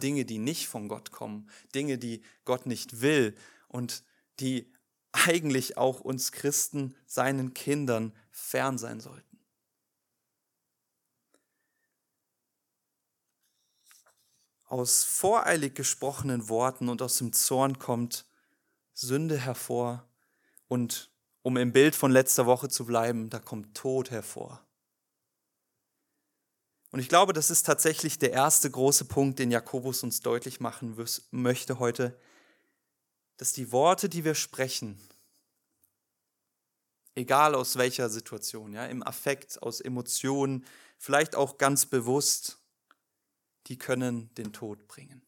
Dinge, 0.00 0.24
die 0.24 0.38
nicht 0.38 0.68
von 0.68 0.88
Gott 0.88 1.10
kommen, 1.10 1.50
Dinge, 1.74 1.98
die 1.98 2.22
Gott 2.44 2.66
nicht 2.66 3.00
will 3.00 3.34
und 3.68 4.02
die 4.40 4.72
eigentlich 5.26 5.76
auch 5.76 6.00
uns 6.00 6.32
Christen, 6.32 6.94
seinen 7.06 7.54
Kindern, 7.54 8.12
fern 8.30 8.78
sein 8.78 9.00
sollten. 9.00 9.24
Aus 14.64 15.02
voreilig 15.02 15.74
gesprochenen 15.74 16.48
Worten 16.48 16.88
und 16.88 17.00
aus 17.00 17.18
dem 17.18 17.32
Zorn 17.32 17.78
kommt 17.78 18.26
Sünde 18.92 19.38
hervor 19.38 20.06
und 20.68 21.10
um 21.42 21.56
im 21.56 21.72
Bild 21.72 21.94
von 21.94 22.12
letzter 22.12 22.44
Woche 22.46 22.68
zu 22.68 22.84
bleiben, 22.84 23.30
da 23.30 23.38
kommt 23.38 23.74
Tod 23.74 24.10
hervor. 24.10 24.62
Und 26.90 27.00
ich 27.00 27.08
glaube, 27.08 27.32
das 27.32 27.50
ist 27.50 27.64
tatsächlich 27.64 28.18
der 28.18 28.32
erste 28.32 28.70
große 28.70 29.06
Punkt, 29.06 29.38
den 29.38 29.50
Jakobus 29.50 30.02
uns 30.02 30.20
deutlich 30.20 30.60
machen 30.60 31.02
möchte 31.30 31.78
heute, 31.78 32.18
dass 33.36 33.52
die 33.52 33.72
Worte, 33.72 34.08
die 34.08 34.24
wir 34.24 34.34
sprechen, 34.34 34.98
egal 37.18 37.54
aus 37.54 37.76
welcher 37.76 38.08
Situation, 38.08 38.72
ja, 38.72 38.86
im 38.86 39.02
Affekt, 39.02 39.60
aus 39.62 39.80
Emotionen, 39.80 40.64
vielleicht 40.98 41.34
auch 41.34 41.58
ganz 41.58 41.84
bewusst, 41.84 42.58
die 43.66 43.76
können 43.76 44.32
den 44.36 44.52
Tod 44.52 44.86
bringen. 44.88 45.22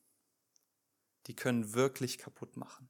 Die 1.26 1.36
können 1.36 1.74
wirklich 1.74 2.16
kaputt 2.16 2.56
machen. 2.56 2.88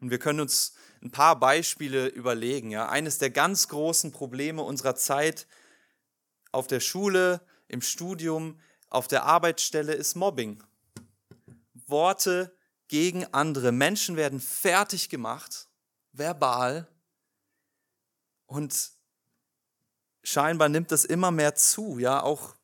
Und 0.00 0.10
wir 0.10 0.18
können 0.18 0.40
uns 0.40 0.74
ein 1.02 1.10
paar 1.10 1.38
Beispiele 1.38 2.06
überlegen. 2.08 2.70
Ja. 2.70 2.88
Eines 2.88 3.18
der 3.18 3.30
ganz 3.30 3.68
großen 3.68 4.12
Probleme 4.12 4.62
unserer 4.62 4.96
Zeit 4.96 5.46
auf 6.52 6.66
der 6.66 6.80
Schule, 6.80 7.40
im 7.68 7.82
Studium, 7.82 8.58
auf 8.88 9.08
der 9.08 9.24
Arbeitsstelle 9.24 9.92
ist 9.92 10.14
Mobbing. 10.14 10.62
Worte 11.74 12.56
gegen 12.88 13.26
andere. 13.34 13.72
Menschen 13.72 14.16
werden 14.16 14.40
fertig 14.40 15.08
gemacht, 15.08 15.68
verbal. 16.12 16.88
Und 18.46 18.92
scheinbar 20.22 20.68
nimmt 20.68 20.92
das 20.92 21.04
immer 21.04 21.30
mehr 21.30 21.54
zu, 21.54 21.98
ja, 21.98 22.22
auch 22.22 22.56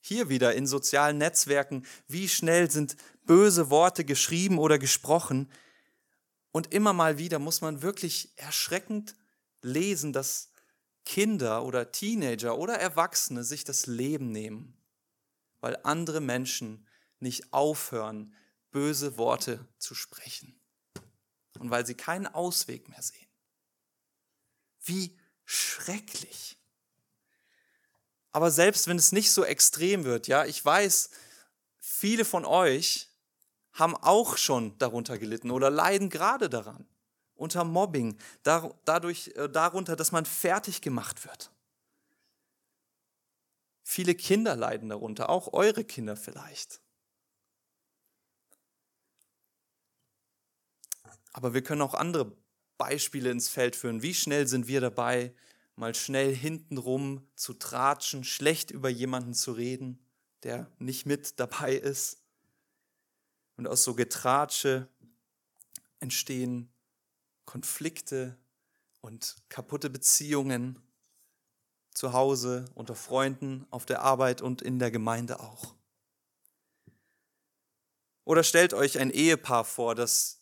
hier 0.00 0.28
wieder 0.28 0.54
in 0.54 0.66
sozialen 0.66 1.18
Netzwerken. 1.18 1.86
Wie 2.08 2.28
schnell 2.28 2.70
sind 2.70 2.96
böse 3.24 3.70
Worte 3.70 4.04
geschrieben 4.04 4.58
oder 4.58 4.78
gesprochen? 4.78 5.50
Und 6.52 6.72
immer 6.72 6.92
mal 6.92 7.18
wieder 7.18 7.38
muss 7.38 7.60
man 7.60 7.82
wirklich 7.82 8.32
erschreckend 8.36 9.14
lesen, 9.62 10.12
dass 10.12 10.50
Kinder 11.04 11.64
oder 11.64 11.92
Teenager 11.92 12.58
oder 12.58 12.74
Erwachsene 12.74 13.44
sich 13.44 13.64
das 13.64 13.86
Leben 13.86 14.32
nehmen, 14.32 14.76
weil 15.60 15.78
andere 15.84 16.20
Menschen 16.20 16.86
nicht 17.18 17.52
aufhören, 17.52 18.34
böse 18.70 19.18
Worte 19.18 19.66
zu 19.78 19.94
sprechen 19.94 20.60
und 21.58 21.70
weil 21.70 21.84
sie 21.84 21.94
keinen 21.94 22.26
Ausweg 22.26 22.88
mehr 22.88 23.02
sehen. 23.02 23.28
Wie 24.82 25.18
schrecklich. 25.50 26.56
Aber 28.32 28.50
selbst 28.50 28.86
wenn 28.86 28.96
es 28.96 29.10
nicht 29.10 29.32
so 29.32 29.44
extrem 29.44 30.04
wird, 30.04 30.28
ja, 30.28 30.44
ich 30.44 30.64
weiß, 30.64 31.10
viele 31.80 32.24
von 32.24 32.44
euch 32.44 33.08
haben 33.72 33.96
auch 33.96 34.36
schon 34.36 34.78
darunter 34.78 35.18
gelitten 35.18 35.50
oder 35.50 35.68
leiden 35.68 36.08
gerade 36.08 36.48
daran 36.48 36.86
unter 37.34 37.64
Mobbing, 37.64 38.18
dadurch, 38.42 39.28
äh, 39.34 39.48
darunter, 39.48 39.96
dass 39.96 40.12
man 40.12 40.26
fertig 40.26 40.82
gemacht 40.82 41.24
wird. 41.24 41.50
Viele 43.82 44.14
Kinder 44.14 44.54
leiden 44.54 44.90
darunter, 44.90 45.30
auch 45.30 45.52
eure 45.52 45.82
Kinder 45.84 46.16
vielleicht. 46.16 46.80
Aber 51.32 51.54
wir 51.54 51.62
können 51.62 51.82
auch 51.82 51.94
andere 51.94 52.36
Beispiele 52.80 53.30
ins 53.30 53.50
Feld 53.50 53.76
führen. 53.76 54.00
Wie 54.00 54.14
schnell 54.14 54.46
sind 54.46 54.66
wir 54.66 54.80
dabei, 54.80 55.34
mal 55.76 55.94
schnell 55.94 56.34
hintenrum 56.34 57.28
zu 57.36 57.52
tratschen, 57.52 58.24
schlecht 58.24 58.70
über 58.70 58.88
jemanden 58.88 59.34
zu 59.34 59.52
reden, 59.52 60.02
der 60.44 60.66
nicht 60.78 61.04
mit 61.04 61.38
dabei 61.38 61.74
ist. 61.74 62.22
Und 63.58 63.68
aus 63.68 63.84
so 63.84 63.94
Getratsche 63.94 64.88
entstehen 65.98 66.72
Konflikte 67.44 68.38
und 69.02 69.36
kaputte 69.50 69.90
Beziehungen 69.90 70.78
zu 71.92 72.14
Hause, 72.14 72.64
unter 72.74 72.94
Freunden, 72.94 73.66
auf 73.70 73.84
der 73.84 74.00
Arbeit 74.00 74.40
und 74.40 74.62
in 74.62 74.78
der 74.78 74.90
Gemeinde 74.90 75.38
auch. 75.40 75.74
Oder 78.24 78.42
stellt 78.42 78.72
euch 78.72 78.98
ein 78.98 79.10
Ehepaar 79.10 79.66
vor, 79.66 79.94
das 79.94 80.40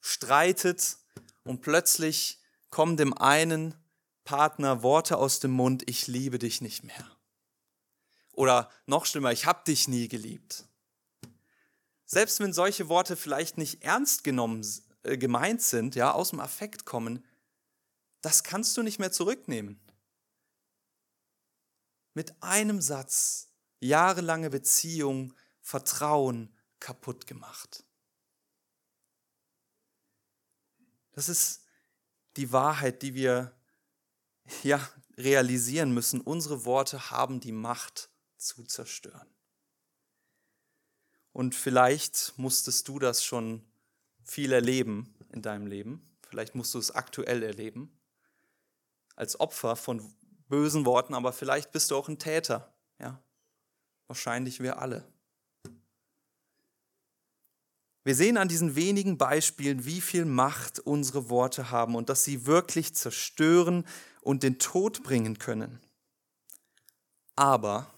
streitet 0.00 0.96
und 1.44 1.60
plötzlich 1.60 2.40
kommen 2.70 2.96
dem 2.96 3.16
einen 3.16 3.74
Partner 4.24 4.82
Worte 4.82 5.18
aus 5.18 5.40
dem 5.40 5.52
Mund, 5.52 5.88
ich 5.88 6.06
liebe 6.06 6.38
dich 6.38 6.60
nicht 6.60 6.82
mehr. 6.82 7.10
Oder 8.32 8.70
noch 8.86 9.06
schlimmer, 9.06 9.32
ich 9.32 9.46
habe 9.46 9.62
dich 9.64 9.86
nie 9.86 10.08
geliebt. 10.08 10.64
Selbst 12.06 12.40
wenn 12.40 12.52
solche 12.52 12.88
Worte 12.88 13.16
vielleicht 13.16 13.58
nicht 13.58 13.82
ernst 13.84 14.24
genommen 14.24 14.66
äh, 15.02 15.16
gemeint 15.16 15.62
sind, 15.62 15.94
ja, 15.94 16.12
aus 16.12 16.30
dem 16.30 16.40
Affekt 16.40 16.84
kommen, 16.84 17.24
das 18.20 18.42
kannst 18.42 18.76
du 18.76 18.82
nicht 18.82 18.98
mehr 18.98 19.12
zurücknehmen. 19.12 19.78
Mit 22.14 22.34
einem 22.42 22.80
Satz 22.80 23.50
jahrelange 23.80 24.50
Beziehung, 24.50 25.34
Vertrauen 25.60 26.54
kaputt 26.80 27.26
gemacht. 27.26 27.83
Das 31.14 31.28
ist 31.28 31.64
die 32.36 32.52
Wahrheit, 32.52 33.02
die 33.02 33.14
wir 33.14 33.54
ja 34.62 34.86
realisieren 35.16 35.92
müssen. 35.92 36.20
Unsere 36.20 36.64
Worte 36.64 37.10
haben 37.10 37.40
die 37.40 37.52
Macht 37.52 38.10
zu 38.36 38.64
zerstören. 38.64 39.28
Und 41.32 41.54
vielleicht 41.54 42.34
musstest 42.36 42.86
du 42.88 42.98
das 42.98 43.24
schon 43.24 43.64
viel 44.24 44.52
erleben 44.52 45.14
in 45.32 45.42
deinem 45.42 45.66
Leben. 45.66 46.16
Vielleicht 46.28 46.54
musst 46.54 46.74
du 46.74 46.78
es 46.78 46.90
aktuell 46.90 47.42
erleben. 47.42 47.96
Als 49.16 49.38
Opfer 49.38 49.76
von 49.76 50.14
bösen 50.48 50.84
Worten, 50.84 51.14
aber 51.14 51.32
vielleicht 51.32 51.72
bist 51.72 51.90
du 51.90 51.96
auch 51.96 52.08
ein 52.08 52.18
Täter. 52.18 52.72
Ja? 52.98 53.22
Wahrscheinlich 54.06 54.60
wir 54.60 54.78
alle. 54.78 55.06
Wir 58.04 58.14
sehen 58.14 58.36
an 58.36 58.48
diesen 58.48 58.76
wenigen 58.76 59.16
Beispielen, 59.16 59.86
wie 59.86 60.02
viel 60.02 60.26
Macht 60.26 60.78
unsere 60.78 61.30
Worte 61.30 61.70
haben 61.70 61.94
und 61.94 62.10
dass 62.10 62.22
sie 62.22 62.44
wirklich 62.44 62.94
zerstören 62.94 63.86
und 64.20 64.42
den 64.42 64.58
Tod 64.58 65.02
bringen 65.02 65.38
können. 65.38 65.80
Aber 67.34 67.92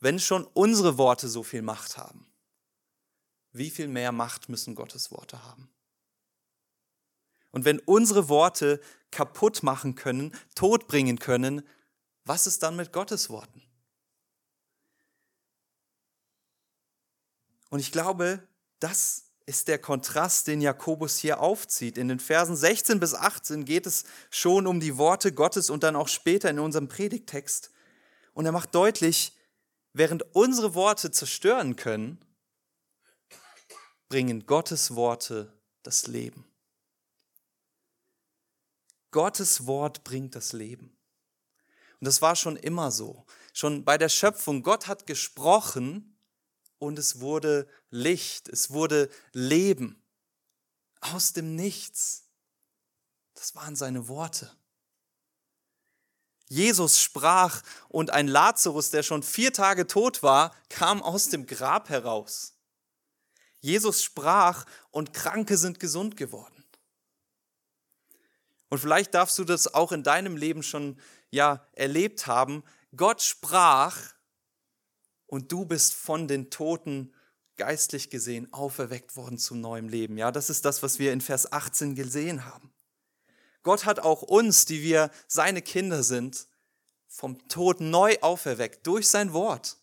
wenn 0.00 0.18
schon 0.18 0.44
unsere 0.52 0.98
Worte 0.98 1.28
so 1.28 1.44
viel 1.44 1.62
Macht 1.62 1.96
haben, 1.96 2.26
wie 3.52 3.70
viel 3.70 3.86
mehr 3.86 4.10
Macht 4.10 4.48
müssen 4.48 4.74
Gottes 4.74 5.12
Worte 5.12 5.44
haben? 5.44 5.68
Und 7.52 7.64
wenn 7.64 7.78
unsere 7.80 8.28
Worte 8.28 8.80
kaputt 9.12 9.62
machen 9.62 9.94
können, 9.94 10.34
Tod 10.56 10.88
bringen 10.88 11.20
können, 11.20 11.62
was 12.24 12.48
ist 12.48 12.64
dann 12.64 12.74
mit 12.74 12.92
Gottes 12.92 13.30
Worten? 13.30 13.62
Und 17.70 17.78
ich 17.78 17.92
glaube, 17.92 18.42
das 18.82 19.32
ist 19.46 19.68
der 19.68 19.78
Kontrast, 19.78 20.46
den 20.46 20.60
Jakobus 20.60 21.18
hier 21.18 21.40
aufzieht. 21.40 21.98
In 21.98 22.08
den 22.08 22.20
Versen 22.20 22.56
16 22.56 23.00
bis 23.00 23.14
18 23.14 23.64
geht 23.64 23.86
es 23.86 24.04
schon 24.30 24.66
um 24.66 24.80
die 24.80 24.98
Worte 24.98 25.32
Gottes 25.32 25.70
und 25.70 25.82
dann 25.82 25.96
auch 25.96 26.08
später 26.08 26.48
in 26.50 26.58
unserem 26.58 26.88
Predigtext. 26.88 27.70
Und 28.34 28.46
er 28.46 28.52
macht 28.52 28.74
deutlich, 28.74 29.36
während 29.92 30.34
unsere 30.34 30.74
Worte 30.74 31.10
zerstören 31.10 31.76
können, 31.76 32.18
bringen 34.08 34.46
Gottes 34.46 34.94
Worte 34.94 35.52
das 35.82 36.06
Leben. 36.06 36.44
Gottes 39.10 39.66
Wort 39.66 40.04
bringt 40.04 40.34
das 40.34 40.52
Leben. 40.52 40.96
Und 42.00 42.06
das 42.06 42.22
war 42.22 42.36
schon 42.36 42.56
immer 42.56 42.90
so. 42.90 43.26
Schon 43.52 43.84
bei 43.84 43.98
der 43.98 44.08
Schöpfung, 44.08 44.62
Gott 44.62 44.86
hat 44.86 45.06
gesprochen 45.06 46.11
und 46.82 46.98
es 46.98 47.20
wurde 47.20 47.68
Licht, 47.90 48.48
es 48.48 48.72
wurde 48.72 49.08
Leben 49.32 50.02
aus 51.00 51.32
dem 51.32 51.54
Nichts. 51.54 52.24
Das 53.34 53.54
waren 53.54 53.76
seine 53.76 54.08
Worte. 54.08 54.50
Jesus 56.48 57.00
sprach 57.00 57.62
und 57.88 58.10
ein 58.10 58.26
Lazarus, 58.26 58.90
der 58.90 59.04
schon 59.04 59.22
vier 59.22 59.52
Tage 59.52 59.86
tot 59.86 60.24
war, 60.24 60.54
kam 60.68 61.02
aus 61.02 61.28
dem 61.28 61.46
Grab 61.46 61.88
heraus. 61.88 62.54
Jesus 63.60 64.02
sprach 64.02 64.66
und 64.90 65.12
Kranke 65.12 65.56
sind 65.56 65.78
gesund 65.78 66.16
geworden. 66.16 66.64
Und 68.70 68.78
vielleicht 68.78 69.14
darfst 69.14 69.38
du 69.38 69.44
das 69.44 69.72
auch 69.72 69.92
in 69.92 70.02
deinem 70.02 70.36
Leben 70.36 70.64
schon 70.64 70.98
ja 71.30 71.64
erlebt 71.74 72.26
haben. 72.26 72.64
Gott 72.96 73.22
sprach 73.22 74.14
und 75.32 75.50
du 75.50 75.64
bist 75.64 75.94
von 75.94 76.28
den 76.28 76.50
Toten 76.50 77.10
geistlich 77.56 78.10
gesehen 78.10 78.52
auferweckt 78.52 79.16
worden 79.16 79.38
zum 79.38 79.62
neuen 79.62 79.88
Leben. 79.88 80.18
Ja, 80.18 80.30
das 80.30 80.50
ist 80.50 80.66
das, 80.66 80.82
was 80.82 80.98
wir 80.98 81.10
in 81.10 81.22
Vers 81.22 81.50
18 81.50 81.94
gesehen 81.94 82.44
haben. 82.44 82.70
Gott 83.62 83.86
hat 83.86 83.98
auch 84.00 84.20
uns, 84.20 84.66
die 84.66 84.82
wir 84.82 85.10
seine 85.26 85.62
Kinder 85.62 86.02
sind, 86.02 86.48
vom 87.08 87.48
Tod 87.48 87.80
neu 87.80 88.18
auferweckt 88.20 88.86
durch 88.86 89.08
sein 89.08 89.32
Wort. 89.32 89.78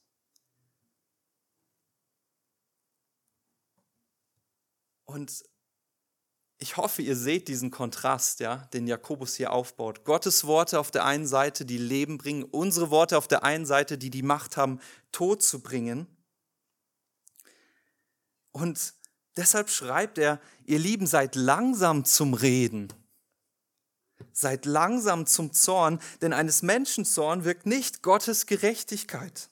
Und 5.06 5.44
ich 6.62 6.76
hoffe, 6.76 7.02
ihr 7.02 7.16
seht 7.16 7.48
diesen 7.48 7.72
Kontrast, 7.72 8.42
ja, 8.42 8.58
den 8.74 8.86
Jakobus 8.86 9.36
hier 9.36 9.54
aufbaut. 9.54 10.04
Gottes 10.04 10.44
Worte 10.46 10.78
auf 10.78 10.92
der 10.92 11.06
einen 11.06 11.26
Seite, 11.26 11.66
die 11.66 11.78
Leben 11.78 12.18
bringen, 12.18 12.44
unsere 12.44 12.90
Worte 12.92 13.18
auf 13.18 13.30
der 13.30 13.44
einen 13.44 13.66
Seite, 13.66 13.98
die 13.98 14.10
die 14.10 14.24
Macht 14.24 14.58
haben, 14.58 14.82
Tod 15.14 15.42
zu 15.42 15.62
bringen. 15.62 16.06
Und 18.52 18.94
deshalb 19.38 19.70
schreibt 19.70 20.18
er, 20.18 20.42
ihr 20.66 20.80
Lieben, 20.80 21.08
seid 21.08 21.36
langsam 21.36 22.04
zum 22.04 22.34
Reden. 22.34 22.92
Seid 24.34 24.66
langsam 24.66 25.26
zum 25.26 25.54
Zorn, 25.54 26.02
denn 26.22 26.34
eines 26.34 26.62
Menschen 26.62 27.06
Zorn 27.06 27.46
wirkt 27.46 27.68
nicht 27.68 28.04
Gottes 28.04 28.48
Gerechtigkeit. 28.48 29.50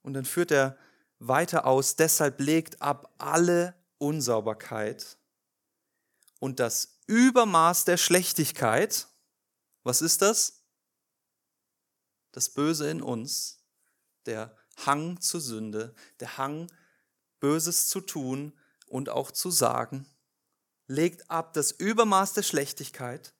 Und 0.00 0.14
dann 0.14 0.24
führt 0.24 0.52
er 0.52 0.78
weiter 1.18 1.66
aus, 1.66 1.96
deshalb 1.96 2.40
legt 2.40 2.80
ab 2.80 3.12
alle 3.18 3.74
Unsauberkeit 3.98 5.15
und 6.38 6.60
das 6.60 7.00
Übermaß 7.06 7.84
der 7.84 7.96
Schlechtigkeit. 7.96 9.08
Was 9.82 10.02
ist 10.02 10.22
das? 10.22 10.64
Das 12.32 12.50
Böse 12.50 12.90
in 12.90 13.02
uns, 13.02 13.60
der 14.26 14.56
Hang 14.84 15.20
zur 15.20 15.40
Sünde, 15.40 15.94
der 16.20 16.36
Hang 16.36 16.70
Böses 17.40 17.88
zu 17.88 18.00
tun 18.00 18.52
und 18.88 19.08
auch 19.08 19.30
zu 19.30 19.50
sagen, 19.50 20.06
legt 20.86 21.30
ab 21.30 21.52
das 21.54 21.70
Übermaß 21.70 22.34
der 22.34 22.42
Schlechtigkeit 22.42 23.34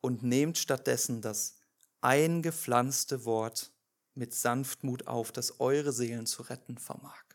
und 0.00 0.22
nehmt 0.22 0.58
stattdessen 0.58 1.22
das 1.22 1.56
eingepflanzte 2.00 3.24
Wort 3.24 3.72
mit 4.14 4.34
Sanftmut 4.34 5.06
auf, 5.06 5.32
das 5.32 5.60
eure 5.60 5.92
Seelen 5.92 6.26
zu 6.26 6.42
retten 6.42 6.78
vermag. 6.78 7.29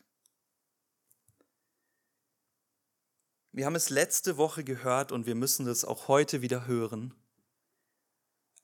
Wir 3.56 3.64
haben 3.64 3.74
es 3.74 3.88
letzte 3.88 4.36
Woche 4.36 4.64
gehört 4.64 5.12
und 5.12 5.24
wir 5.24 5.34
müssen 5.34 5.66
es 5.66 5.82
auch 5.82 6.08
heute 6.08 6.42
wieder 6.42 6.66
hören. 6.66 7.14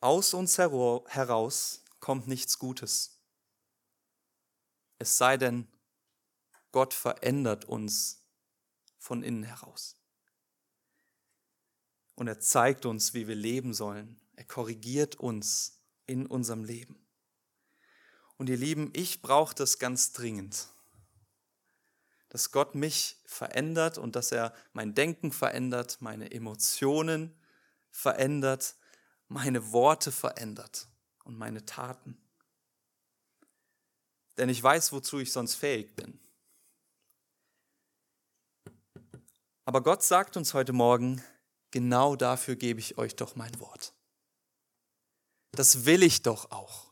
Aus 0.01 0.35
uns 0.35 0.59
heraus 0.59 1.83
kommt 1.99 2.27
nichts 2.27 2.59
Gutes. 2.59 3.19
Es 4.99 5.17
sei 5.17 5.39
denn, 5.39 5.67
Gott 6.73 6.93
verändert 6.93 7.65
uns 7.65 8.23
von 8.99 9.23
innen 9.23 9.45
heraus. 9.45 9.97
Und 12.15 12.29
er 12.29 12.41
zeigt 12.41 12.85
uns, 12.85 13.15
wie 13.15 13.27
wir 13.27 13.35
leben 13.35 13.73
sollen. 13.73 14.21
Er 14.37 14.45
korrigiert 14.45 15.17
uns 15.17 15.81
in 16.05 16.27
unserem 16.27 16.65
Leben. 16.65 17.03
Und 18.37 18.51
ihr 18.51 18.59
Lieben, 18.59 18.91
ich 18.95 19.23
brauche 19.23 19.55
das 19.55 19.79
ganz 19.79 20.13
dringend, 20.13 20.69
dass 22.33 22.51
Gott 22.51 22.75
mich 22.75 23.19
verändert 23.27 23.99
und 23.99 24.17
dass 24.17 24.33
er 24.33 24.55
mein 24.73 24.95
Denken 24.95 25.33
verändert, 25.33 25.99
meine 26.01 26.31
Emotionen 26.31 27.39
verändert, 27.91 28.75
meine 29.29 29.71
Worte 29.71 30.11
verändert 30.11 30.89
und 31.25 31.37
meine 31.37 31.67
Taten. 31.67 32.17
Denn 34.39 34.49
ich 34.49 34.63
weiß, 34.63 34.93
wozu 34.93 35.19
ich 35.19 35.31
sonst 35.31 35.57
fähig 35.57 35.95
bin. 35.95 36.19
Aber 39.67 39.83
Gott 39.83 40.03
sagt 40.03 40.39
uns 40.39 40.55
heute 40.55 40.73
Morgen, 40.73 41.23
genau 41.71 42.17
dafür 42.17 42.57
gebe 42.57 42.81
ich 42.81 42.97
euch 42.97 43.15
doch 43.15 43.37
mein 43.37 43.61
Wort. 43.61 43.93
Das 45.51 45.85
will 45.85 46.03
ich 46.03 46.23
doch 46.23 46.51
auch. 46.51 46.92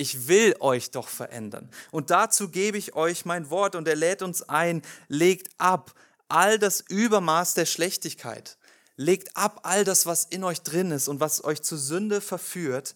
Ich 0.00 0.28
will 0.28 0.56
euch 0.60 0.92
doch 0.92 1.08
verändern. 1.08 1.68
Und 1.90 2.08
dazu 2.08 2.48
gebe 2.48 2.78
ich 2.78 2.94
euch 2.94 3.26
mein 3.26 3.50
Wort 3.50 3.74
und 3.74 3.86
er 3.86 3.96
lädt 3.96 4.22
uns 4.22 4.40
ein, 4.40 4.80
legt 5.08 5.50
ab 5.58 5.94
all 6.26 6.58
das 6.58 6.80
Übermaß 6.80 7.52
der 7.52 7.66
Schlechtigkeit. 7.66 8.56
Legt 8.96 9.36
ab 9.36 9.60
all 9.64 9.84
das, 9.84 10.06
was 10.06 10.24
in 10.24 10.42
euch 10.42 10.62
drin 10.62 10.90
ist 10.90 11.06
und 11.06 11.20
was 11.20 11.44
euch 11.44 11.60
zur 11.60 11.76
Sünde 11.76 12.22
verführt 12.22 12.94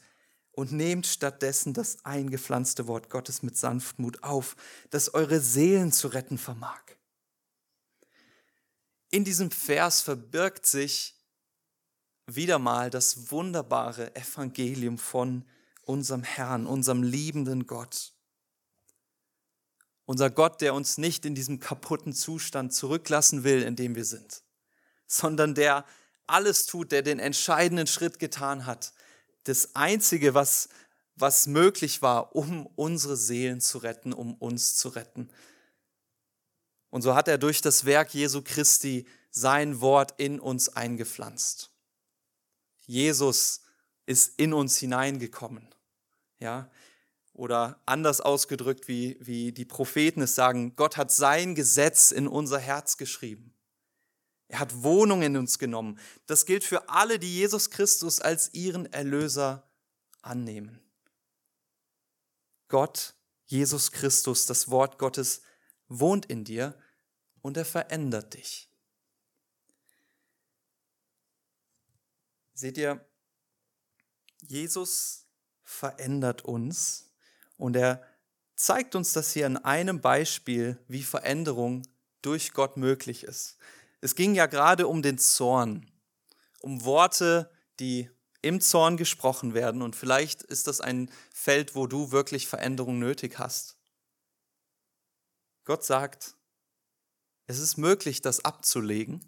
und 0.53 0.73
nehmt 0.73 1.07
stattdessen 1.07 1.75
das 1.75 2.03
eingepflanzte 2.07 2.87
Wort 2.87 3.11
Gottes 3.11 3.43
mit 3.43 3.59
Sanftmut 3.59 4.23
auf, 4.23 4.57
das 4.89 5.13
eure 5.13 5.41
Seelen 5.41 5.93
zu 5.93 6.09
retten 6.09 6.39
vermag. 6.39 6.81
In 9.11 9.25
diesem 9.25 9.51
Vers 9.51 10.01
verbirgt 10.01 10.65
sich 10.65 11.17
wieder 12.25 12.59
mal 12.59 12.89
das 12.89 13.31
wunderbare 13.31 14.17
Evangelium 14.17 14.97
von 14.97 15.45
unserem 15.89 16.23
Herrn, 16.23 16.67
unserem 16.67 17.03
liebenden 17.03 17.67
Gott. 17.67 18.13
Unser 20.07 20.31
Gott, 20.31 20.61
der 20.61 20.75
uns 20.75 20.99
nicht 20.99 21.25
in 21.25 21.35
diesem 21.35 21.61
kaputten 21.61 22.13
Zustand 22.13 22.75
zurücklassen 22.75 23.43
will, 23.45 23.63
in 23.63 23.77
dem 23.77 23.95
wir 23.95 24.05
sind, 24.05 24.43
sondern 25.07 25.55
der 25.55 25.85
alles 26.27 26.67
tut, 26.67 26.93
der 26.93 27.03
den 27.03 27.19
entscheidenden 27.19 27.87
Schritt 27.87 28.19
getan 28.19 28.67
hat. 28.67 28.93
Das 29.45 29.75
Einzige, 29.75 30.35
was, 30.35 30.69
was 31.17 31.47
möglich 31.47 32.03
war, 32.03 32.35
um 32.35 32.67
unsere 32.67 33.17
Seelen 33.17 33.61
zu 33.61 33.79
retten, 33.79 34.13
um 34.13 34.35
uns 34.35 34.77
zu 34.77 34.89
retten. 34.91 35.31
Und 36.91 37.03
so 37.03 37.15
hat 37.15 37.29
er 37.29 37.39
durch 37.39 37.61
das 37.61 37.85
Werk 37.85 38.15
Jesu 38.15 38.43
Christi 38.43 39.07
sein 39.31 39.81
Wort 39.81 40.15
in 40.19 40.39
uns 40.39 40.69
eingepflanzt. 40.69 41.71
Jesus 42.87 43.63
ist 44.07 44.39
in 44.39 44.53
uns 44.53 44.79
hineingekommen. 44.79 45.69
Ja? 46.39 46.71
Oder 47.33 47.81
anders 47.87 48.21
ausgedrückt, 48.21 48.87
wie, 48.87 49.17
wie 49.21 49.53
die 49.53 49.65
Propheten 49.65 50.23
es 50.23 50.35
sagen, 50.35 50.77
Gott 50.77 50.97
hat 50.97 51.11
sein 51.11 51.55
Gesetz 51.55 52.11
in 52.11 52.29
unser 52.29 52.59
Herz 52.59 52.97
geschrieben. 52.97 53.55
Er 54.49 54.61
hat 54.61 54.83
Wohnung 54.83 55.23
in 55.23 55.37
uns 55.37 55.59
genommen. 55.59 55.99
Das 56.27 56.47
gilt 56.47 56.65
für 56.65 56.89
alle, 56.89 57.19
die 57.19 57.35
Jesus 57.35 57.71
Christus 57.71 58.21
als 58.21 58.53
ihren 58.55 58.87
Erlöser 58.93 59.69
annehmen. 60.23 60.81
Gott, 62.69 63.15
Jesus 63.47 63.91
Christus, 63.91 64.47
das 64.47 64.71
Wort 64.71 64.99
Gottes, 64.99 65.43
wohnt 65.89 66.27
in 66.27 66.45
dir 66.45 66.79
und 67.41 67.57
er 67.57 67.65
verändert 67.65 68.35
dich. 68.35 68.71
Seht 72.55 72.79
ihr, 72.79 73.05
Jesus 74.47 75.27
verändert 75.63 76.43
uns 76.43 77.13
und 77.57 77.77
er 77.77 78.03
zeigt 78.57 78.95
uns 78.95 79.13
das 79.13 79.33
hier 79.33 79.47
in 79.47 79.57
einem 79.57 80.01
Beispiel, 80.01 80.79
wie 80.89 81.03
Veränderung 81.03 81.83
durch 82.23 82.53
Gott 82.53 82.77
möglich 82.77 83.25
ist. 83.25 83.57
Es 84.01 84.15
ging 84.15 84.35
ja 84.35 84.47
gerade 84.47 84.87
um 84.87 85.03
den 85.03 85.19
Zorn, 85.19 85.91
um 86.61 86.85
Worte, 86.85 87.51
die 87.81 88.11
im 88.43 88.61
Zorn 88.61 88.97
gesprochen 88.97 89.55
werden. 89.55 89.83
Und 89.83 89.97
vielleicht 89.97 90.43
ist 90.43 90.67
das 90.67 90.81
ein 90.81 91.11
Feld, 91.33 91.75
wo 91.75 91.87
du 91.87 92.13
wirklich 92.13 92.47
Veränderung 92.47 92.99
nötig 92.99 93.39
hast. 93.39 93.79
Gott 95.65 95.85
sagt, 95.85 96.37
es 97.47 97.59
ist 97.59 97.79
möglich, 97.79 98.21
das 98.21 98.45
abzulegen 98.45 99.25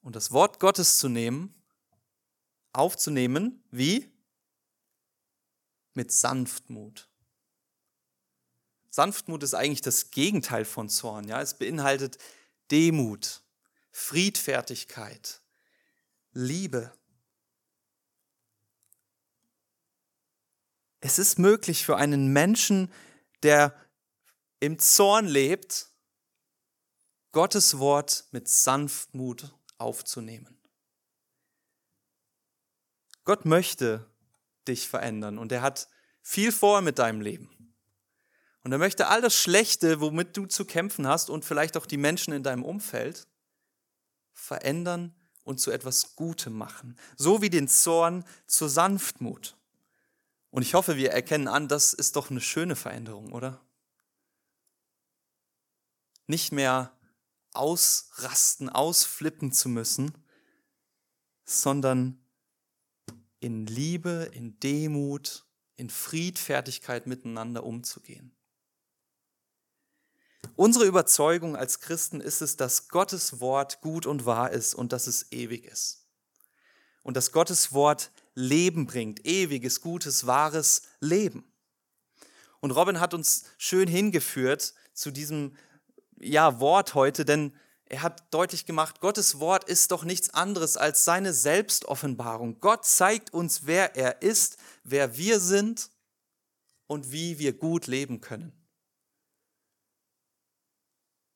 und 0.00 0.14
das 0.14 0.30
Wort 0.30 0.60
Gottes 0.60 0.98
zu 0.98 1.08
nehmen, 1.08 1.55
aufzunehmen, 2.76 3.62
wie? 3.70 4.10
Mit 5.94 6.12
Sanftmut. 6.12 7.08
Sanftmut 8.90 9.42
ist 9.42 9.54
eigentlich 9.54 9.82
das 9.82 10.10
Gegenteil 10.10 10.64
von 10.64 10.88
Zorn. 10.88 11.28
Ja? 11.28 11.40
Es 11.40 11.58
beinhaltet 11.58 12.18
Demut, 12.70 13.42
Friedfertigkeit, 13.90 15.42
Liebe. 16.32 16.92
Es 21.00 21.18
ist 21.18 21.38
möglich 21.38 21.84
für 21.84 21.96
einen 21.96 22.32
Menschen, 22.32 22.92
der 23.42 23.74
im 24.60 24.78
Zorn 24.78 25.26
lebt, 25.26 25.90
Gottes 27.32 27.78
Wort 27.78 28.24
mit 28.32 28.48
Sanftmut 28.48 29.54
aufzunehmen. 29.76 30.55
Gott 33.26 33.44
möchte 33.44 34.08
dich 34.66 34.88
verändern 34.88 35.36
und 35.36 35.52
er 35.52 35.60
hat 35.60 35.88
viel 36.22 36.52
vor 36.52 36.80
mit 36.80 36.98
deinem 36.98 37.20
Leben. 37.20 37.50
Und 38.62 38.72
er 38.72 38.78
möchte 38.78 39.08
all 39.08 39.20
das 39.20 39.34
Schlechte, 39.34 40.00
womit 40.00 40.36
du 40.36 40.46
zu 40.46 40.64
kämpfen 40.64 41.06
hast 41.06 41.28
und 41.28 41.44
vielleicht 41.44 41.76
auch 41.76 41.86
die 41.86 41.98
Menschen 41.98 42.32
in 42.32 42.42
deinem 42.42 42.64
Umfeld, 42.64 43.28
verändern 44.32 45.14
und 45.42 45.60
zu 45.60 45.70
etwas 45.70 46.16
Gutem 46.16 46.52
machen. 46.54 46.96
So 47.16 47.42
wie 47.42 47.50
den 47.50 47.68
Zorn 47.68 48.24
zur 48.46 48.68
Sanftmut. 48.68 49.56
Und 50.50 50.62
ich 50.62 50.74
hoffe, 50.74 50.96
wir 50.96 51.12
erkennen 51.12 51.48
an, 51.48 51.68
das 51.68 51.92
ist 51.92 52.16
doch 52.16 52.30
eine 52.30 52.40
schöne 52.40 52.76
Veränderung, 52.76 53.32
oder? 53.32 53.60
Nicht 56.26 56.52
mehr 56.52 56.92
ausrasten, 57.52 58.68
ausflippen 58.68 59.52
zu 59.52 59.68
müssen, 59.68 60.12
sondern 61.44 62.25
in 63.40 63.66
Liebe, 63.66 64.30
in 64.32 64.58
Demut, 64.60 65.44
in 65.76 65.90
Friedfertigkeit 65.90 67.06
miteinander 67.06 67.64
umzugehen. 67.64 68.36
Unsere 70.54 70.86
Überzeugung 70.86 71.56
als 71.56 71.80
Christen 71.80 72.20
ist 72.20 72.40
es, 72.40 72.56
dass 72.56 72.88
Gottes 72.88 73.40
Wort 73.40 73.80
gut 73.80 74.06
und 74.06 74.24
wahr 74.24 74.50
ist 74.52 74.74
und 74.74 74.92
dass 74.92 75.06
es 75.06 75.30
ewig 75.32 75.64
ist. 75.64 76.06
Und 77.02 77.16
dass 77.16 77.32
Gottes 77.32 77.72
Wort 77.72 78.10
Leben 78.34 78.86
bringt, 78.86 79.26
ewiges, 79.26 79.80
gutes, 79.80 80.26
wahres 80.26 80.82
Leben. 81.00 81.50
Und 82.60 82.70
Robin 82.70 83.00
hat 83.00 83.14
uns 83.14 83.44
schön 83.58 83.88
hingeführt 83.88 84.74
zu 84.92 85.10
diesem 85.10 85.56
ja, 86.18 86.58
Wort 86.60 86.94
heute, 86.94 87.24
denn 87.24 87.52
er 87.88 88.02
hat 88.02 88.34
deutlich 88.34 88.66
gemacht, 88.66 89.00
Gottes 89.00 89.38
Wort 89.38 89.64
ist 89.64 89.92
doch 89.92 90.04
nichts 90.04 90.30
anderes 90.30 90.76
als 90.76 91.04
seine 91.04 91.32
Selbstoffenbarung. 91.32 92.58
Gott 92.60 92.84
zeigt 92.84 93.32
uns, 93.32 93.66
wer 93.66 93.94
er 93.94 94.22
ist, 94.22 94.58
wer 94.82 95.16
wir 95.16 95.38
sind 95.38 95.90
und 96.88 97.12
wie 97.12 97.38
wir 97.38 97.52
gut 97.52 97.86
leben 97.86 98.20
können. 98.20 98.52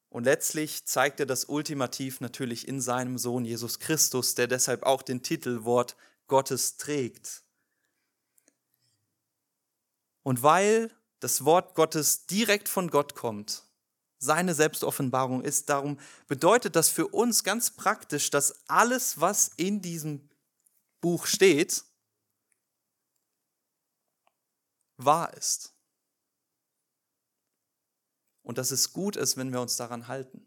Und 0.08 0.24
letztlich 0.24 0.86
zeigt 0.86 1.20
er 1.20 1.26
das 1.26 1.44
ultimativ 1.44 2.20
natürlich 2.20 2.66
in 2.66 2.80
seinem 2.80 3.16
Sohn 3.16 3.44
Jesus 3.44 3.78
Christus, 3.78 4.34
der 4.34 4.48
deshalb 4.48 4.82
auch 4.82 5.02
den 5.02 5.22
Titel 5.22 5.62
Wort 5.62 5.96
Gottes 6.26 6.76
trägt. 6.76 7.44
Und 10.24 10.42
weil 10.42 10.90
das 11.20 11.44
Wort 11.44 11.76
Gottes 11.76 12.26
direkt 12.26 12.68
von 12.68 12.90
Gott 12.90 13.14
kommt, 13.14 13.69
seine 14.20 14.54
Selbstoffenbarung 14.54 15.42
ist, 15.42 15.70
darum 15.70 15.98
bedeutet 16.28 16.76
das 16.76 16.90
für 16.90 17.09
uns 17.09 17.42
ganz 17.42 17.70
praktisch, 17.70 18.30
dass 18.30 18.68
alles, 18.68 19.20
was 19.20 19.50
in 19.56 19.80
diesem 19.80 20.28
Buch 21.00 21.26
steht, 21.26 21.83
wahr 24.98 25.35
ist 25.35 25.72
und 28.42 28.59
dass 28.59 28.70
es 28.70 28.92
gut 28.92 29.16
ist, 29.16 29.37
wenn 29.37 29.52
wir 29.52 29.61
uns 29.61 29.76
daran 29.76 30.06
halten. 30.06 30.46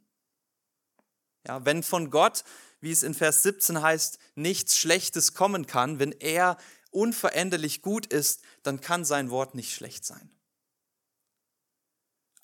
Ja, 1.48 1.66
wenn 1.66 1.84
von 1.84 2.10
Gott, 2.12 2.44
wie 2.80 2.92
es 2.92 3.04
in 3.04 3.14
Vers 3.14 3.44
17 3.44 3.82
heißt, 3.82 4.20
nichts 4.36 4.78
Schlechtes 4.78 5.34
kommen 5.34 5.66
kann, 5.66 6.00
wenn 6.00 6.12
er 6.12 6.58
unveränderlich 6.92 7.82
gut 7.82 8.06
ist, 8.06 8.44
dann 8.62 8.82
kann 8.82 9.04
sein 9.04 9.30
Wort 9.30 9.56
nicht 9.56 9.74
schlecht 9.74 10.06
sein. 10.06 10.33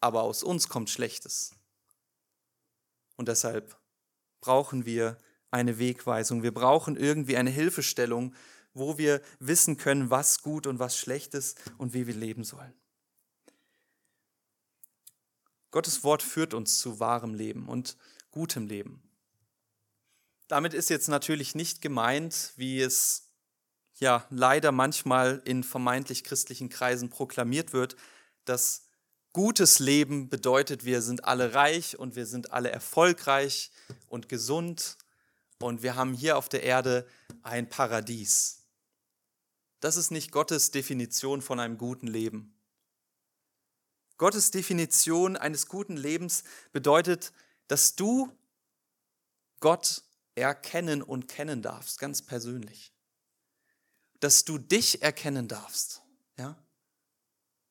Aber 0.02 0.24
aus 0.24 0.44
uns 0.44 0.70
kommt 0.70 0.90
Schlechtes. 0.90 1.56
Und 3.18 3.28
deshalb 3.28 3.78
brauchen 4.42 4.86
wir 4.86 5.18
eine 5.52 5.80
Wegweisung. 5.80 6.44
Wir 6.44 6.54
brauchen 6.54 6.96
irgendwie 6.96 7.38
eine 7.38 7.50
Hilfestellung, 7.50 8.34
wo 8.74 8.98
wir 8.98 9.22
wissen 9.40 9.78
können, 9.78 10.10
was 10.10 10.42
gut 10.42 10.68
und 10.68 10.80
was 10.80 10.98
schlecht 10.98 11.34
ist 11.34 11.60
und 11.78 11.94
wie 11.94 12.08
wir 12.08 12.16
leben 12.16 12.44
sollen. 12.44 12.74
Gottes 15.72 16.04
Wort 16.04 16.24
führt 16.24 16.54
uns 16.54 16.80
zu 16.80 17.00
wahrem 17.00 17.34
Leben 17.34 17.68
und 17.68 17.98
gutem 18.32 18.68
Leben. 18.68 19.04
Damit 20.48 20.74
ist 20.74 20.90
jetzt 20.90 21.10
natürlich 21.10 21.54
nicht 21.54 21.82
gemeint, 21.82 22.54
wie 22.56 22.82
es 22.82 23.30
ja 24.00 24.26
leider 24.30 24.72
manchmal 24.72 25.42
in 25.46 25.64
vermeintlich 25.64 26.24
christlichen 26.24 26.70
Kreisen 26.70 27.10
proklamiert 27.10 27.74
wird, 27.74 27.96
dass 28.46 28.88
gutes 29.34 29.80
Leben 29.80 30.30
bedeutet, 30.30 30.86
wir 30.86 31.02
sind 31.02 31.26
alle 31.26 31.54
reich 31.54 31.98
und 31.98 32.15
wir 32.15 32.26
sind 32.26 32.52
alle 32.52 32.70
erfolgreich 32.72 33.72
und 34.08 34.30
gesund 34.30 34.98
und 35.60 35.84
wir 35.84 35.96
haben 35.96 36.13
hier 36.13 36.38
auf 36.38 36.50
der 36.50 36.63
Erde 36.63 37.08
ein 37.44 37.70
Paradies. 37.70 38.63
Das 39.80 39.96
ist 39.96 40.12
nicht 40.12 40.32
Gottes 40.32 40.72
Definition 40.72 41.42
von 41.42 41.60
einem 41.60 41.78
guten 41.78 42.08
Leben. 42.08 42.54
Gottes 44.18 44.52
Definition 44.52 45.38
eines 45.38 45.68
guten 45.68 45.96
Lebens 45.96 46.44
bedeutet, 46.74 47.32
dass 47.68 47.96
du 47.96 48.30
Gott 49.62 50.04
erkennen 50.36 51.02
und 51.02 51.28
kennen 51.28 51.62
darfst, 51.62 52.00
ganz 52.00 52.22
persönlich. 52.22 52.94
Dass 54.20 54.44
du 54.44 54.58
dich 54.58 55.02
erkennen 55.02 55.48
darfst. 55.48 56.02
Ja? 56.38 56.62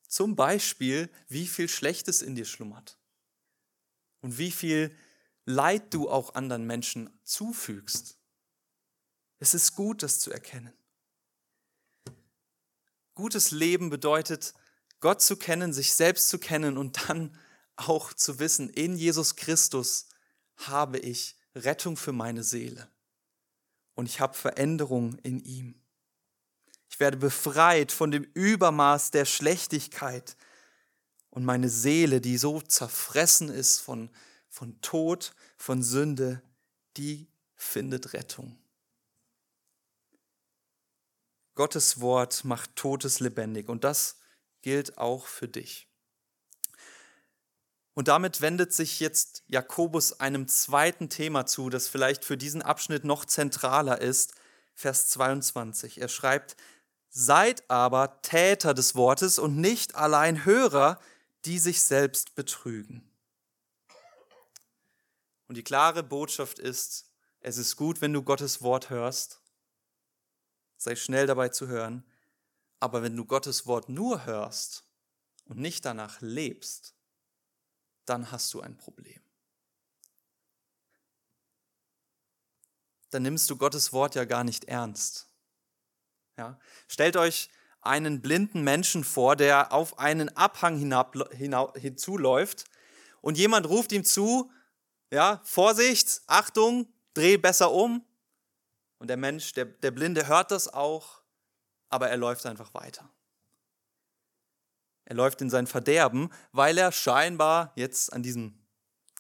Zum 0.09 0.35
Beispiel, 0.35 1.11
wie 1.29 1.47
viel 1.47 1.69
Schlechtes 1.69 2.23
in 2.23 2.35
dir 2.35 2.47
schlummert 2.47 2.99
und 4.21 4.39
wie 4.39 4.51
viel 4.51 4.97
Leid 5.45 5.95
du 5.95 6.11
auch 6.11 6.35
anderen 6.35 6.67
Menschen 6.67 7.09
zufügst. 7.25 8.19
Es 9.39 9.55
ist 9.55 9.75
gut, 9.75 10.03
das 10.03 10.19
zu 10.19 10.31
erkennen. 10.31 10.75
Gutes 13.15 13.51
Leben 13.51 13.91
bedeutet, 13.91 14.55
Gott 15.01 15.23
zu 15.23 15.37
kennen, 15.37 15.73
sich 15.73 15.95
selbst 15.95 16.29
zu 16.29 16.39
kennen 16.39 16.77
und 16.77 17.09
dann 17.09 17.39
auch 17.77 18.13
zu 18.13 18.39
wissen, 18.39 18.69
in 18.69 18.97
Jesus 18.97 19.37
Christus 19.37 20.09
habe 20.57 20.99
ich 20.99 21.37
Rettung 21.55 21.97
für 21.97 22.13
meine 22.13 22.43
Seele 22.43 22.91
und 23.95 24.07
ich 24.07 24.21
habe 24.21 24.35
Veränderung 24.35 25.19
in 25.19 25.41
ihm. 25.41 25.81
Ich 26.89 27.01
werde 27.01 27.17
befreit 27.17 27.93
von 27.93 28.11
dem 28.11 28.25
Übermaß 28.35 29.11
der 29.11 29.25
Schlechtigkeit 29.25 30.37
und 31.31 31.45
meine 31.45 31.69
Seele, 31.69 32.21
die 32.21 32.39
so 32.39 32.61
zerfressen 32.61 33.49
ist 33.49 33.81
von, 33.81 34.11
von 34.49 34.81
Tod, 34.81 35.35
von 35.57 35.83
Sünde, 35.83 36.43
die 36.97 37.29
findet 37.55 38.13
Rettung. 38.13 38.59
Gottes 41.55 42.01
Wort 42.01 42.45
macht 42.45 42.77
Totes 42.77 43.21
lebendig 43.21 43.69
und 43.69 43.85
das 43.85 44.17
gilt 44.63 44.97
auch 44.97 45.27
für 45.27 45.49
dich. 45.49 45.89
Und 47.95 48.07
damit 48.07 48.41
wendet 48.41 48.73
sich 48.73 49.01
jetzt 49.01 49.43
Jakobus 49.49 50.21
einem 50.21 50.47
zweiten 50.47 51.09
Thema 51.09 51.47
zu, 51.47 51.69
das 51.69 51.89
vielleicht 51.89 52.25
für 52.25 52.37
diesen 52.37 52.63
Abschnitt 52.63 53.03
noch 53.03 53.25
zentraler 53.25 54.01
ist. 54.01 54.35
Vers 54.73 55.09
22. 55.09 56.01
Er 56.01 56.09
schreibt, 56.09 56.55
Seid 57.11 57.69
aber 57.71 58.21
Täter 58.23 58.75
des 58.75 58.95
Wortes 58.95 59.39
und 59.39 59.57
nicht 59.57 59.95
allein 59.95 60.45
Hörer, 60.45 61.01
die 61.45 61.59
sich 61.59 61.83
selbst 61.83 62.35
betrügen. 62.35 63.09
Und 65.47 65.57
die 65.57 65.65
klare 65.65 66.03
Botschaft 66.03 66.59
ist, 66.59 67.11
es 67.41 67.57
ist 67.57 67.77
gut, 67.77 68.01
wenn 68.01 68.13
du 68.13 68.23
Gottes 68.23 68.63
Wort 68.63 68.91
hörst. 68.91 69.41
Sei 70.77 70.95
schnell 70.95 71.27
dabei 71.27 71.49
zu 71.49 71.67
hören. 71.67 72.05
Aber 72.81 73.03
wenn 73.03 73.17
du 73.17 73.25
Gottes 73.25 73.67
Wort 73.67 73.89
nur 73.89 74.27
hörst 74.27 74.85
und 75.47 75.59
nicht 75.59 75.85
danach 75.85 76.21
lebst, 76.21 76.95
dann 78.05 78.31
hast 78.31 78.53
du 78.55 78.61
ein 78.61 78.77
Problem. 78.77 79.21
Dann 83.11 83.23
nimmst 83.23 83.49
du 83.51 83.57
Gottes 83.57 83.93
Wort 83.93 84.15
ja 84.15 84.25
gar 84.25 84.45
nicht 84.45 84.65
ernst. 84.65 85.28
Ja? 86.39 86.59
Stellt 86.89 87.17
euch 87.17 87.51
einen 87.81 88.23
blinden 88.23 88.63
Menschen 88.63 89.05
vor, 89.05 89.37
der 89.37 89.73
auf 89.73 89.99
einen 89.99 90.35
Abhang 90.37 90.79
hinab, 90.79 91.17
hinab, 91.33 91.77
hinzuläuft 91.77 92.65
und 93.21 93.37
jemand 93.37 93.69
ruft 93.69 93.93
ihm 93.93 94.05
zu, 94.05 94.51
ja, 95.11 95.41
Vorsicht, 95.45 96.23
Achtung, 96.27 96.93
dreh 97.15 97.37
besser 97.37 97.73
um. 97.73 98.05
Und 98.99 99.09
der 99.09 99.17
Mensch, 99.17 99.53
der, 99.53 99.65
der 99.65 99.91
Blinde 99.91 100.27
hört 100.27 100.51
das 100.51 100.73
auch, 100.73 101.23
aber 101.89 102.09
er 102.09 102.17
läuft 102.17 102.47
einfach 102.47 102.75
weiter. 102.75 103.09
Er 105.05 105.15
läuft 105.15 105.41
in 105.41 105.49
sein 105.51 105.67
Verderben, 105.67 106.31
weil 106.53 106.77
er 106.77 106.93
scheinbar 106.93 107.73
jetzt 107.77 108.13
an 108.13 108.23
diesem 108.23 108.59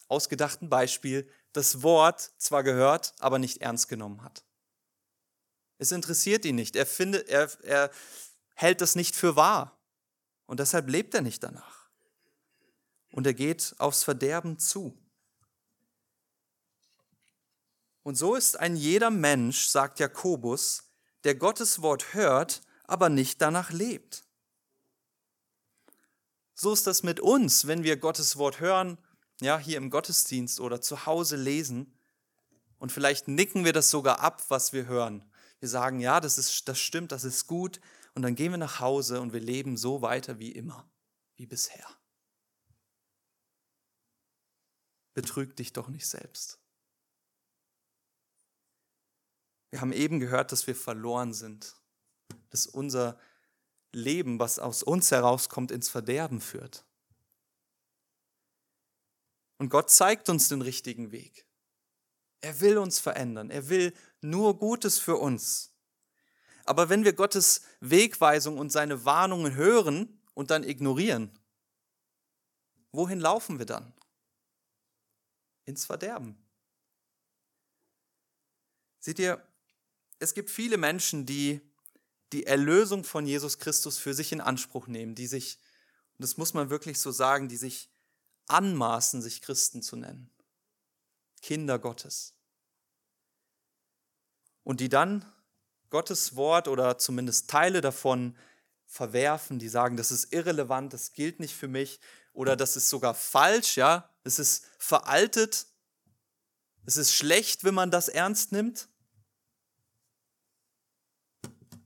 ausgedachten 0.08 0.68
Beispiel 0.68 1.30
das 1.52 1.82
Wort 1.82 2.32
zwar 2.36 2.62
gehört, 2.62 3.14
aber 3.20 3.38
nicht 3.38 3.62
ernst 3.62 3.88
genommen 3.88 4.22
hat. 4.22 4.44
Es 5.78 5.92
interessiert 5.92 6.44
ihn 6.44 6.56
nicht. 6.56 6.76
Er, 6.76 6.86
findet, 6.86 7.28
er, 7.28 7.50
er 7.62 7.90
hält 8.54 8.80
das 8.80 8.96
nicht 8.96 9.16
für 9.16 9.36
wahr. 9.36 9.78
Und 10.46 10.60
deshalb 10.60 10.88
lebt 10.88 11.14
er 11.14 11.22
nicht 11.22 11.42
danach. 11.42 11.88
Und 13.12 13.26
er 13.26 13.34
geht 13.34 13.74
aufs 13.78 14.04
Verderben 14.04 14.58
zu. 14.58 14.98
Und 18.02 18.16
so 18.16 18.34
ist 18.34 18.58
ein 18.58 18.76
jeder 18.76 19.10
Mensch, 19.10 19.66
sagt 19.66 20.00
Jakobus, 20.00 20.84
der 21.24 21.34
Gottes 21.34 21.82
Wort 21.82 22.14
hört, 22.14 22.62
aber 22.84 23.08
nicht 23.08 23.42
danach 23.42 23.70
lebt. 23.70 24.24
So 26.54 26.72
ist 26.72 26.86
das 26.86 27.02
mit 27.02 27.20
uns, 27.20 27.66
wenn 27.66 27.84
wir 27.84 27.96
Gottes 27.98 28.36
Wort 28.36 28.60
hören, 28.60 28.98
ja, 29.40 29.58
hier 29.58 29.76
im 29.76 29.90
Gottesdienst 29.90 30.58
oder 30.58 30.80
zu 30.80 31.06
Hause 31.06 31.36
lesen. 31.36 31.96
Und 32.78 32.90
vielleicht 32.90 33.28
nicken 33.28 33.64
wir 33.64 33.72
das 33.72 33.90
sogar 33.90 34.20
ab, 34.20 34.42
was 34.48 34.72
wir 34.72 34.86
hören. 34.86 35.27
Wir 35.60 35.68
sagen, 35.68 36.00
ja, 36.00 36.20
das, 36.20 36.38
ist, 36.38 36.68
das 36.68 36.78
stimmt, 36.78 37.12
das 37.12 37.24
ist 37.24 37.46
gut. 37.46 37.80
Und 38.14 38.22
dann 38.22 38.34
gehen 38.34 38.52
wir 38.52 38.58
nach 38.58 38.80
Hause 38.80 39.20
und 39.20 39.32
wir 39.32 39.40
leben 39.40 39.76
so 39.76 40.02
weiter 40.02 40.38
wie 40.38 40.52
immer, 40.52 40.88
wie 41.36 41.46
bisher. 41.46 41.86
Betrüg 45.14 45.56
dich 45.56 45.72
doch 45.72 45.88
nicht 45.88 46.06
selbst. 46.06 46.60
Wir 49.70 49.80
haben 49.80 49.92
eben 49.92 50.20
gehört, 50.20 50.52
dass 50.52 50.66
wir 50.66 50.76
verloren 50.76 51.34
sind, 51.34 51.76
dass 52.50 52.66
unser 52.66 53.18
Leben, 53.92 54.38
was 54.38 54.58
aus 54.58 54.82
uns 54.82 55.10
herauskommt, 55.10 55.70
ins 55.70 55.88
Verderben 55.88 56.40
führt. 56.40 56.84
Und 59.58 59.70
Gott 59.70 59.90
zeigt 59.90 60.28
uns 60.28 60.48
den 60.48 60.62
richtigen 60.62 61.10
Weg. 61.10 61.47
Er 62.40 62.60
will 62.60 62.78
uns 62.78 62.98
verändern. 62.98 63.50
Er 63.50 63.68
will 63.68 63.92
nur 64.20 64.58
Gutes 64.58 64.98
für 64.98 65.16
uns. 65.16 65.74
Aber 66.64 66.88
wenn 66.88 67.04
wir 67.04 67.14
Gottes 67.14 67.62
Wegweisung 67.80 68.58
und 68.58 68.70
seine 68.70 69.04
Warnungen 69.04 69.54
hören 69.54 70.20
und 70.34 70.50
dann 70.50 70.64
ignorieren, 70.64 71.30
wohin 72.92 73.20
laufen 73.20 73.58
wir 73.58 73.66
dann? 73.66 73.92
Ins 75.64 75.86
Verderben. 75.86 76.36
Seht 79.00 79.18
ihr, 79.18 79.42
es 80.18 80.34
gibt 80.34 80.50
viele 80.50 80.76
Menschen, 80.76 81.24
die 81.24 81.60
die 82.32 82.44
Erlösung 82.44 83.04
von 83.04 83.26
Jesus 83.26 83.58
Christus 83.58 83.96
für 83.96 84.12
sich 84.12 84.32
in 84.32 84.40
Anspruch 84.40 84.86
nehmen, 84.86 85.14
die 85.14 85.26
sich, 85.26 85.58
und 86.18 86.22
das 86.22 86.36
muss 86.36 86.52
man 86.52 86.68
wirklich 86.68 86.98
so 87.00 87.10
sagen, 87.10 87.48
die 87.48 87.56
sich 87.56 87.88
anmaßen, 88.48 89.22
sich 89.22 89.40
Christen 89.40 89.82
zu 89.82 89.96
nennen. 89.96 90.30
Kinder 91.42 91.78
Gottes 91.78 92.34
und 94.64 94.80
die 94.80 94.88
dann 94.88 95.24
Gottes 95.90 96.36
Wort 96.36 96.68
oder 96.68 96.98
zumindest 96.98 97.48
Teile 97.48 97.80
davon 97.80 98.36
verwerfen, 98.84 99.58
die 99.58 99.68
sagen, 99.68 99.96
das 99.96 100.10
ist 100.10 100.32
irrelevant, 100.32 100.92
das 100.92 101.12
gilt 101.12 101.40
nicht 101.40 101.54
für 101.54 101.68
mich 101.68 102.00
oder 102.32 102.56
das 102.56 102.76
ist 102.76 102.88
sogar 102.88 103.14
falsch, 103.14 103.76
ja, 103.76 104.10
es 104.24 104.38
ist 104.38 104.66
veraltet, 104.78 105.66
es 106.84 106.96
ist 106.96 107.14
schlecht, 107.14 107.64
wenn 107.64 107.74
man 107.74 107.90
das 107.90 108.08
ernst 108.08 108.52
nimmt. 108.52 108.88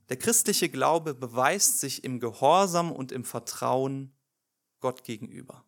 Der 0.09 0.17
christliche 0.17 0.69
Glaube 0.69 1.13
beweist 1.13 1.79
sich 1.79 2.03
im 2.03 2.19
Gehorsam 2.19 2.91
und 2.91 3.11
im 3.11 3.25
Vertrauen 3.25 4.15
Gott 4.79 5.03
gegenüber. 5.03 5.65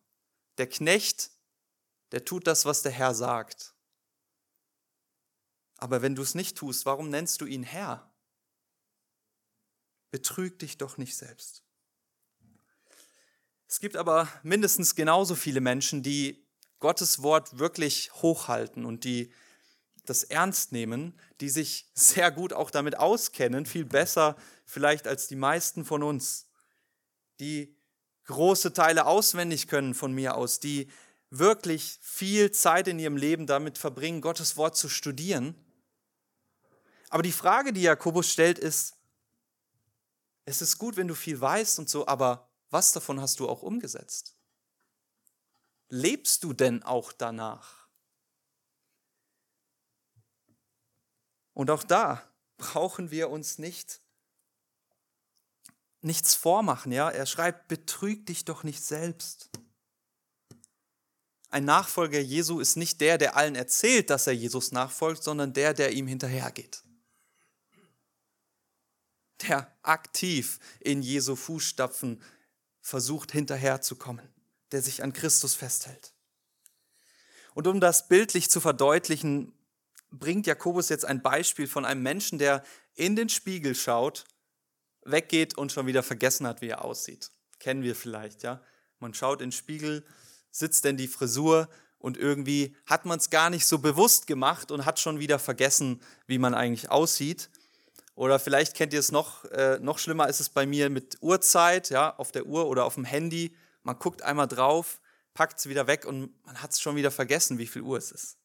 Der 0.58 0.68
Knecht, 0.68 1.30
der 2.12 2.24
tut 2.24 2.46
das, 2.46 2.64
was 2.64 2.82
der 2.82 2.92
Herr 2.92 3.14
sagt. 3.14 3.75
Aber 5.78 6.02
wenn 6.02 6.14
du 6.14 6.22
es 6.22 6.34
nicht 6.34 6.56
tust, 6.56 6.86
warum 6.86 7.10
nennst 7.10 7.40
du 7.40 7.46
ihn 7.46 7.62
Herr? 7.62 8.10
Betrüg 10.10 10.58
dich 10.58 10.78
doch 10.78 10.96
nicht 10.96 11.16
selbst. 11.16 11.62
Es 13.68 13.80
gibt 13.80 13.96
aber 13.96 14.28
mindestens 14.42 14.94
genauso 14.94 15.34
viele 15.34 15.60
Menschen, 15.60 16.02
die 16.02 16.46
Gottes 16.78 17.22
Wort 17.22 17.58
wirklich 17.58 18.12
hochhalten 18.14 18.84
und 18.84 19.04
die 19.04 19.32
das 20.04 20.22
ernst 20.22 20.70
nehmen, 20.70 21.18
die 21.40 21.48
sich 21.48 21.90
sehr 21.94 22.30
gut 22.30 22.52
auch 22.52 22.70
damit 22.70 22.96
auskennen, 22.96 23.66
viel 23.66 23.84
besser 23.84 24.36
vielleicht 24.64 25.08
als 25.08 25.26
die 25.26 25.36
meisten 25.36 25.84
von 25.84 26.02
uns, 26.02 26.48
die 27.40 27.76
große 28.24 28.72
Teile 28.72 29.06
auswendig 29.06 29.66
können 29.66 29.94
von 29.94 30.12
mir 30.12 30.36
aus, 30.36 30.60
die 30.60 30.90
wirklich 31.30 31.98
viel 32.00 32.52
Zeit 32.52 32.86
in 32.86 33.00
ihrem 33.00 33.16
Leben 33.16 33.46
damit 33.46 33.78
verbringen, 33.78 34.20
Gottes 34.20 34.56
Wort 34.56 34.76
zu 34.76 34.88
studieren 34.88 35.65
aber 37.08 37.22
die 37.22 37.32
Frage, 37.32 37.72
die 37.72 37.82
Jakobus 37.82 38.30
stellt, 38.30 38.58
ist, 38.58 38.96
es 40.44 40.62
ist 40.62 40.78
gut, 40.78 40.96
wenn 40.96 41.08
du 41.08 41.14
viel 41.14 41.40
weißt 41.40 41.78
und 41.78 41.88
so, 41.88 42.06
aber 42.06 42.48
was 42.70 42.92
davon 42.92 43.20
hast 43.20 43.40
du 43.40 43.48
auch 43.48 43.62
umgesetzt? 43.62 44.34
Lebst 45.88 46.42
du 46.42 46.52
denn 46.52 46.82
auch 46.82 47.12
danach? 47.12 47.88
Und 51.52 51.70
auch 51.70 51.84
da 51.84 52.22
brauchen 52.58 53.10
wir 53.10 53.30
uns 53.30 53.58
nicht 53.58 54.00
nichts 56.02 56.34
vormachen, 56.34 56.92
ja? 56.92 57.10
Er 57.10 57.26
schreibt, 57.26 57.66
betrüg 57.66 58.26
dich 58.26 58.44
doch 58.44 58.62
nicht 58.62 58.84
selbst. 58.84 59.50
Ein 61.50 61.64
Nachfolger 61.64 62.20
Jesu 62.20 62.60
ist 62.60 62.76
nicht 62.76 63.00
der, 63.00 63.18
der 63.18 63.36
allen 63.36 63.56
erzählt, 63.56 64.10
dass 64.10 64.26
er 64.26 64.34
Jesus 64.34 64.70
nachfolgt, 64.70 65.24
sondern 65.24 65.52
der, 65.52 65.74
der 65.74 65.92
ihm 65.92 66.06
hinterhergeht 66.06 66.84
der 69.42 69.70
aktiv 69.82 70.58
in 70.80 71.02
Jesu 71.02 71.36
Fußstapfen 71.36 72.22
versucht 72.80 73.32
hinterherzukommen, 73.32 74.28
der 74.72 74.82
sich 74.82 75.02
an 75.02 75.12
Christus 75.12 75.54
festhält. 75.54 76.12
Und 77.54 77.66
um 77.66 77.80
das 77.80 78.08
bildlich 78.08 78.50
zu 78.50 78.60
verdeutlichen, 78.60 79.52
bringt 80.10 80.46
Jakobus 80.46 80.88
jetzt 80.88 81.04
ein 81.04 81.22
Beispiel 81.22 81.66
von 81.66 81.84
einem 81.84 82.02
Menschen, 82.02 82.38
der 82.38 82.62
in 82.94 83.16
den 83.16 83.28
Spiegel 83.28 83.74
schaut, 83.74 84.24
weggeht 85.04 85.56
und 85.56 85.72
schon 85.72 85.86
wieder 85.86 86.02
vergessen 86.02 86.46
hat, 86.46 86.60
wie 86.60 86.68
er 86.68 86.84
aussieht. 86.84 87.30
Kennen 87.58 87.82
wir 87.82 87.96
vielleicht, 87.96 88.42
ja? 88.42 88.62
Man 88.98 89.14
schaut 89.14 89.40
in 89.40 89.48
den 89.48 89.52
Spiegel, 89.52 90.04
sitzt 90.50 90.84
denn 90.84 90.96
die 90.96 91.08
Frisur 91.08 91.68
und 91.98 92.16
irgendwie 92.16 92.76
hat 92.86 93.04
man 93.04 93.18
es 93.18 93.30
gar 93.30 93.50
nicht 93.50 93.66
so 93.66 93.78
bewusst 93.78 94.26
gemacht 94.26 94.70
und 94.70 94.84
hat 94.84 95.00
schon 95.00 95.18
wieder 95.18 95.38
vergessen, 95.38 96.00
wie 96.26 96.38
man 96.38 96.54
eigentlich 96.54 96.90
aussieht. 96.90 97.50
Oder 98.16 98.38
vielleicht 98.38 98.74
kennt 98.74 98.94
ihr 98.94 98.98
es 98.98 99.12
noch, 99.12 99.44
äh, 99.44 99.78
noch 99.78 99.98
schlimmer 99.98 100.28
ist 100.28 100.40
es 100.40 100.48
bei 100.48 100.66
mir 100.66 100.88
mit 100.88 101.18
Uhrzeit, 101.20 101.90
ja, 101.90 102.16
auf 102.16 102.32
der 102.32 102.46
Uhr 102.46 102.66
oder 102.66 102.86
auf 102.86 102.94
dem 102.94 103.04
Handy. 103.04 103.54
Man 103.82 103.98
guckt 103.98 104.22
einmal 104.22 104.48
drauf, 104.48 105.00
packt 105.34 105.58
es 105.58 105.68
wieder 105.68 105.86
weg 105.86 106.06
und 106.06 106.34
man 106.44 106.62
hat 106.62 106.72
es 106.72 106.80
schon 106.80 106.96
wieder 106.96 107.10
vergessen, 107.10 107.58
wie 107.58 107.66
viel 107.66 107.82
Uhr 107.82 107.98
es 107.98 108.10
ist. 108.10 108.38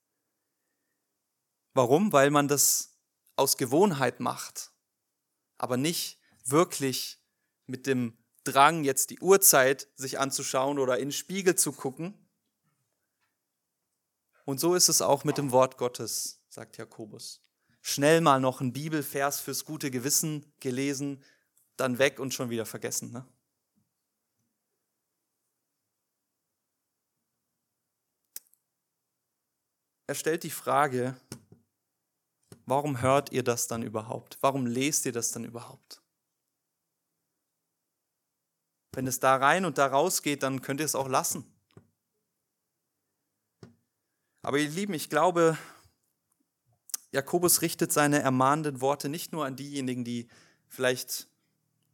Warum? 1.73 2.11
Weil 2.11 2.31
man 2.31 2.49
das 2.49 2.97
aus 3.37 3.55
Gewohnheit 3.55 4.19
macht, 4.19 4.73
aber 5.57 5.77
nicht 5.77 6.19
wirklich 6.43 7.17
mit 7.65 7.87
dem 7.87 8.17
Drang, 8.43 8.83
jetzt 8.83 9.09
die 9.09 9.21
Uhrzeit 9.21 9.87
sich 9.95 10.19
anzuschauen 10.19 10.79
oder 10.79 10.97
in 10.97 11.07
den 11.07 11.11
Spiegel 11.13 11.55
zu 11.55 11.71
gucken. 11.71 12.27
Und 14.43 14.59
so 14.59 14.75
ist 14.75 14.89
es 14.89 15.01
auch 15.01 15.23
mit 15.23 15.37
dem 15.37 15.51
Wort 15.51 15.77
Gottes, 15.77 16.43
sagt 16.49 16.75
Jakobus. 16.75 17.41
Schnell 17.81 18.21
mal 18.21 18.39
noch 18.39 18.61
ein 18.61 18.73
Bibelvers 18.73 19.39
fürs 19.39 19.65
gute 19.65 19.89
Gewissen 19.89 20.45
gelesen, 20.59 21.23
dann 21.77 21.97
weg 21.97 22.19
und 22.19 22.33
schon 22.33 22.49
wieder 22.49 22.65
vergessen. 22.65 23.11
Ne? 23.11 23.25
Er 30.11 30.15
stellt 30.15 30.43
die 30.43 30.49
Frage, 30.49 31.15
warum 32.65 33.01
hört 33.01 33.31
ihr 33.31 33.43
das 33.43 33.67
dann 33.67 33.81
überhaupt? 33.81 34.37
Warum 34.41 34.65
lest 34.67 35.05
ihr 35.05 35.13
das 35.13 35.31
dann 35.31 35.45
überhaupt? 35.45 36.01
Wenn 38.91 39.07
es 39.07 39.19
da 39.19 39.37
rein 39.37 39.63
und 39.63 39.77
da 39.77 39.87
raus 39.87 40.21
geht, 40.21 40.43
dann 40.43 40.61
könnt 40.61 40.81
ihr 40.81 40.85
es 40.85 40.95
auch 40.95 41.07
lassen. 41.07 41.45
Aber 44.41 44.57
ihr 44.57 44.69
Lieben, 44.69 44.93
ich 44.93 45.09
glaube, 45.09 45.57
Jakobus 47.11 47.61
richtet 47.61 47.91
seine 47.91 48.21
ermahnenden 48.21 48.81
Worte 48.81 49.09
nicht 49.09 49.33
nur 49.33 49.45
an 49.45 49.55
diejenigen, 49.55 50.03
die 50.03 50.27
vielleicht, 50.67 51.27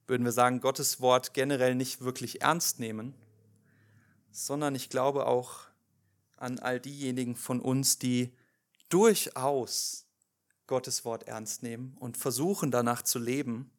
würden 0.05 0.23
wir 0.23 0.31
sagen, 0.31 0.61
Gottes 0.61 1.01
Wort 1.01 1.33
generell 1.33 1.75
nicht 1.75 2.01
wirklich 2.01 2.41
ernst 2.41 2.79
nehmen, 2.79 3.15
sondern 4.31 4.75
ich 4.75 4.89
glaube 4.89 5.25
auch 5.25 5.61
an 6.37 6.59
all 6.59 6.79
diejenigen 6.79 7.35
von 7.35 7.59
uns, 7.59 7.97
die 7.97 8.31
durchaus 8.89 10.05
Gottes 10.67 11.03
Wort 11.03 11.23
ernst 11.27 11.63
nehmen 11.63 11.95
und 11.99 12.17
versuchen 12.17 12.69
danach 12.69 13.01
zu 13.01 13.17
leben, 13.17 13.71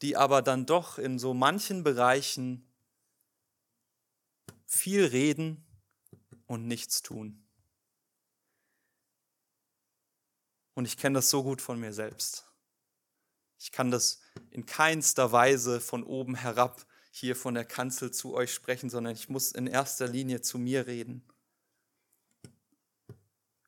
die 0.00 0.16
aber 0.16 0.40
dann 0.40 0.64
doch 0.64 0.98
in 0.98 1.18
so 1.18 1.34
manchen 1.34 1.82
Bereichen 1.82 2.66
viel 4.64 5.04
reden 5.04 5.64
und 6.46 6.66
nichts 6.66 7.02
tun. 7.02 7.45
Und 10.76 10.84
ich 10.84 10.98
kenne 10.98 11.14
das 11.18 11.30
so 11.30 11.42
gut 11.42 11.62
von 11.62 11.80
mir 11.80 11.94
selbst. 11.94 12.44
Ich 13.58 13.72
kann 13.72 13.90
das 13.90 14.20
in 14.50 14.66
keinster 14.66 15.32
Weise 15.32 15.80
von 15.80 16.04
oben 16.04 16.34
herab 16.34 16.86
hier 17.10 17.34
von 17.34 17.54
der 17.54 17.64
Kanzel 17.64 18.10
zu 18.10 18.34
euch 18.34 18.52
sprechen, 18.52 18.90
sondern 18.90 19.14
ich 19.14 19.30
muss 19.30 19.52
in 19.52 19.66
erster 19.66 20.06
Linie 20.06 20.42
zu 20.42 20.58
mir 20.58 20.86
reden. 20.86 21.24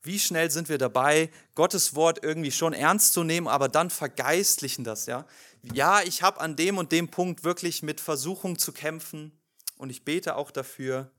Wie 0.03 0.19
schnell 0.19 0.51
sind 0.51 0.69
wir 0.69 0.77
dabei, 0.77 1.31
Gottes 1.55 1.95
Wort 1.95 2.23
irgendwie 2.23 2.53
schon 2.53 2.75
ernst 2.75 3.15
zu 3.15 3.25
nehmen, 3.25 3.49
aber 3.49 3.71
dann 3.71 3.89
vergeistlichen 3.89 4.85
das, 4.85 5.07
ja? 5.07 5.27
Ja, 5.63 6.03
ich 6.03 6.23
habe 6.23 6.41
an 6.41 6.57
dem 6.57 6.77
und 6.77 6.93
dem 6.93 7.09
Punkt 7.09 7.43
wirklich 7.43 7.83
mit 7.83 8.03
Versuchung 8.03 8.59
zu 8.59 8.73
kämpfen 8.73 9.33
und 9.79 9.89
ich 9.89 10.05
bete 10.05 10.37
auch 10.37 10.51
dafür. 10.51 11.11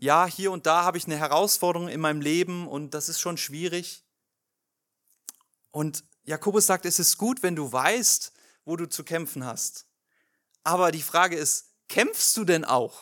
Ja, 0.00 0.26
hier 0.26 0.52
und 0.52 0.66
da 0.66 0.84
habe 0.84 0.98
ich 0.98 1.06
eine 1.06 1.16
Herausforderung 1.16 1.88
in 1.88 2.00
meinem 2.00 2.20
Leben 2.20 2.68
und 2.68 2.92
das 2.92 3.08
ist 3.08 3.20
schon 3.20 3.36
schwierig. 3.36 4.04
Und 5.70 6.04
Jakobus 6.24 6.66
sagt, 6.66 6.86
es 6.86 6.98
ist 6.98 7.18
gut, 7.18 7.42
wenn 7.42 7.56
du 7.56 7.70
weißt, 7.70 8.32
wo 8.64 8.76
du 8.76 8.86
zu 8.88 9.04
kämpfen 9.04 9.44
hast. 9.44 9.86
Aber 10.64 10.90
die 10.90 11.02
Frage 11.02 11.36
ist, 11.36 11.72
kämpfst 11.88 12.36
du 12.36 12.44
denn 12.44 12.64
auch? 12.64 13.00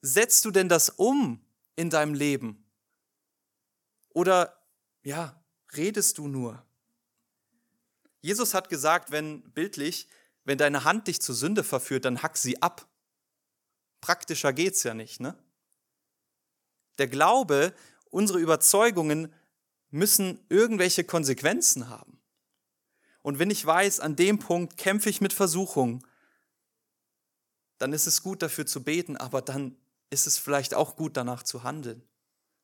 Setzt 0.00 0.44
du 0.44 0.50
denn 0.50 0.68
das 0.68 0.88
um 0.88 1.44
in 1.76 1.90
deinem 1.90 2.14
Leben? 2.14 2.64
Oder 4.10 4.58
ja, 5.02 5.44
redest 5.74 6.18
du 6.18 6.28
nur? 6.28 6.64
Jesus 8.20 8.54
hat 8.54 8.68
gesagt, 8.68 9.10
wenn 9.10 9.42
bildlich, 9.52 10.08
wenn 10.44 10.58
deine 10.58 10.84
Hand 10.84 11.08
dich 11.08 11.20
zur 11.20 11.34
Sünde 11.34 11.64
verführt, 11.64 12.04
dann 12.04 12.22
hack 12.22 12.36
sie 12.36 12.62
ab. 12.62 12.88
Praktischer 14.02 14.52
geht's 14.52 14.82
ja 14.82 14.92
nicht, 14.92 15.20
ne? 15.20 15.34
Der 16.98 17.06
Glaube, 17.08 17.72
unsere 18.10 18.38
Überzeugungen 18.38 19.32
müssen 19.90 20.44
irgendwelche 20.50 21.04
Konsequenzen 21.04 21.88
haben. 21.88 22.20
Und 23.22 23.38
wenn 23.38 23.50
ich 23.50 23.64
weiß, 23.64 24.00
an 24.00 24.16
dem 24.16 24.38
Punkt 24.38 24.76
kämpfe 24.76 25.08
ich 25.08 25.20
mit 25.20 25.32
Versuchung, 25.32 26.04
dann 27.78 27.92
ist 27.92 28.06
es 28.06 28.22
gut 28.22 28.42
dafür 28.42 28.66
zu 28.66 28.82
beten, 28.82 29.16
aber 29.16 29.40
dann 29.40 29.76
ist 30.10 30.26
es 30.26 30.36
vielleicht 30.36 30.74
auch 30.74 30.96
gut 30.96 31.16
danach 31.16 31.42
zu 31.42 31.62
handeln, 31.62 32.02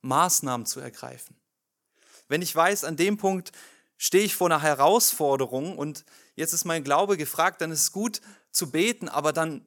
Maßnahmen 0.03 0.67
zu 0.67 0.81
ergreifen. 0.81 1.37
Wenn 2.29 2.43
ich 2.43 2.55
weiß, 2.55 2.85
an 2.85 2.97
dem 2.97 3.17
Punkt 3.17 3.53
stehe 3.97 4.25
ich 4.25 4.35
vor 4.35 4.49
einer 4.49 4.63
Herausforderung 4.63 5.79
und 5.79 6.05
jetzt 6.35 6.53
ist 6.53 6.65
mein 6.65 6.85
Glaube 6.85 7.17
gefragt, 7.17 7.61
dann 7.61 7.71
ist 7.71 7.83
es 7.83 7.93
gut 7.93 8.21
zu 8.51 8.71
beten, 8.71 9.09
aber 9.09 9.33
dann 9.33 9.65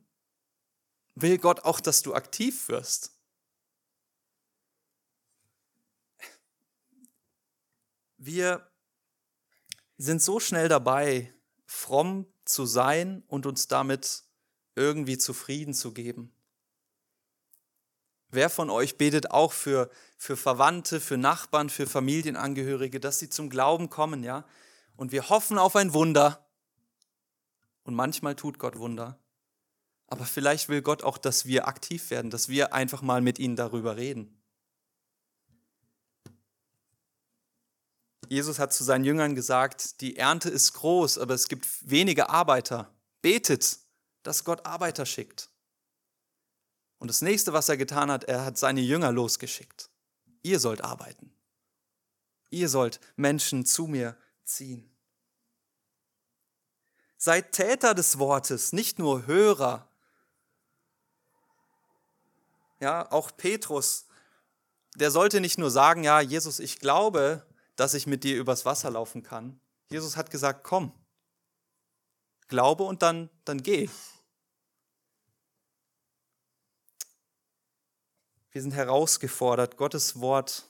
will 1.15 1.37
Gott 1.37 1.61
auch, 1.65 1.79
dass 1.79 2.01
du 2.01 2.13
aktiv 2.13 2.67
wirst. 2.69 3.17
Wir 8.17 8.69
sind 9.97 10.21
so 10.21 10.39
schnell 10.39 10.69
dabei, 10.69 11.33
fromm 11.65 12.31
zu 12.45 12.65
sein 12.65 13.23
und 13.27 13.45
uns 13.45 13.67
damit 13.67 14.23
irgendwie 14.75 15.17
zufrieden 15.17 15.73
zu 15.73 15.93
geben. 15.93 16.33
Wer 18.29 18.49
von 18.49 18.69
euch 18.69 18.97
betet 18.97 19.31
auch 19.31 19.51
für, 19.51 19.89
für 20.17 20.37
Verwandte, 20.37 21.01
für 21.01 21.17
Nachbarn, 21.17 21.69
für 21.69 21.85
Familienangehörige, 21.85 22.99
dass 22.99 23.19
sie 23.19 23.29
zum 23.29 23.49
Glauben 23.49 23.89
kommen, 23.89 24.23
ja? 24.23 24.45
Und 24.95 25.11
wir 25.11 25.29
hoffen 25.29 25.57
auf 25.57 25.75
ein 25.75 25.93
Wunder. 25.93 26.47
Und 27.83 27.95
manchmal 27.95 28.35
tut 28.35 28.59
Gott 28.59 28.77
Wunder. 28.77 29.20
Aber 30.11 30.25
vielleicht 30.25 30.67
will 30.67 30.81
Gott 30.81 31.03
auch, 31.03 31.17
dass 31.17 31.45
wir 31.45 31.69
aktiv 31.69 32.09
werden, 32.11 32.31
dass 32.31 32.49
wir 32.49 32.73
einfach 32.73 33.01
mal 33.01 33.21
mit 33.21 33.39
ihnen 33.39 33.55
darüber 33.55 33.95
reden. 33.95 34.37
Jesus 38.27 38.59
hat 38.59 38.73
zu 38.73 38.83
seinen 38.83 39.05
Jüngern 39.05 39.35
gesagt, 39.35 40.01
die 40.01 40.17
Ernte 40.17 40.49
ist 40.49 40.73
groß, 40.73 41.17
aber 41.17 41.33
es 41.33 41.47
gibt 41.47 41.65
wenige 41.89 42.29
Arbeiter. 42.29 42.93
Betet, 43.21 43.79
dass 44.23 44.43
Gott 44.43 44.65
Arbeiter 44.65 45.05
schickt. 45.05 45.49
Und 46.99 47.07
das 47.07 47.21
nächste, 47.21 47.53
was 47.53 47.69
er 47.69 47.77
getan 47.77 48.11
hat, 48.11 48.25
er 48.25 48.43
hat 48.43 48.57
seine 48.57 48.81
Jünger 48.81 49.13
losgeschickt. 49.13 49.89
Ihr 50.43 50.59
sollt 50.59 50.83
arbeiten. 50.83 51.33
Ihr 52.49 52.67
sollt 52.67 52.99
Menschen 53.15 53.65
zu 53.65 53.87
mir 53.87 54.17
ziehen. 54.43 54.93
Seid 57.15 57.53
Täter 57.53 57.93
des 57.93 58.19
Wortes, 58.19 58.73
nicht 58.73 58.99
nur 58.99 59.25
Hörer. 59.25 59.87
Ja, 62.81 63.11
auch 63.11 63.31
Petrus, 63.37 64.07
der 64.95 65.11
sollte 65.11 65.39
nicht 65.39 65.59
nur 65.59 65.69
sagen, 65.69 66.03
ja, 66.03 66.19
Jesus, 66.19 66.59
ich 66.59 66.79
glaube, 66.79 67.45
dass 67.75 67.93
ich 67.93 68.07
mit 68.07 68.23
dir 68.23 68.37
übers 68.37 68.65
Wasser 68.65 68.89
laufen 68.89 69.21
kann. 69.21 69.59
Jesus 69.89 70.17
hat 70.17 70.31
gesagt, 70.31 70.63
komm, 70.63 70.91
glaube 72.47 72.83
und 72.83 73.03
dann, 73.03 73.29
dann 73.45 73.61
geh. 73.61 73.87
Wir 78.49 78.61
sind 78.61 78.73
herausgefordert, 78.73 79.77
Gottes 79.77 80.19
Wort 80.19 80.65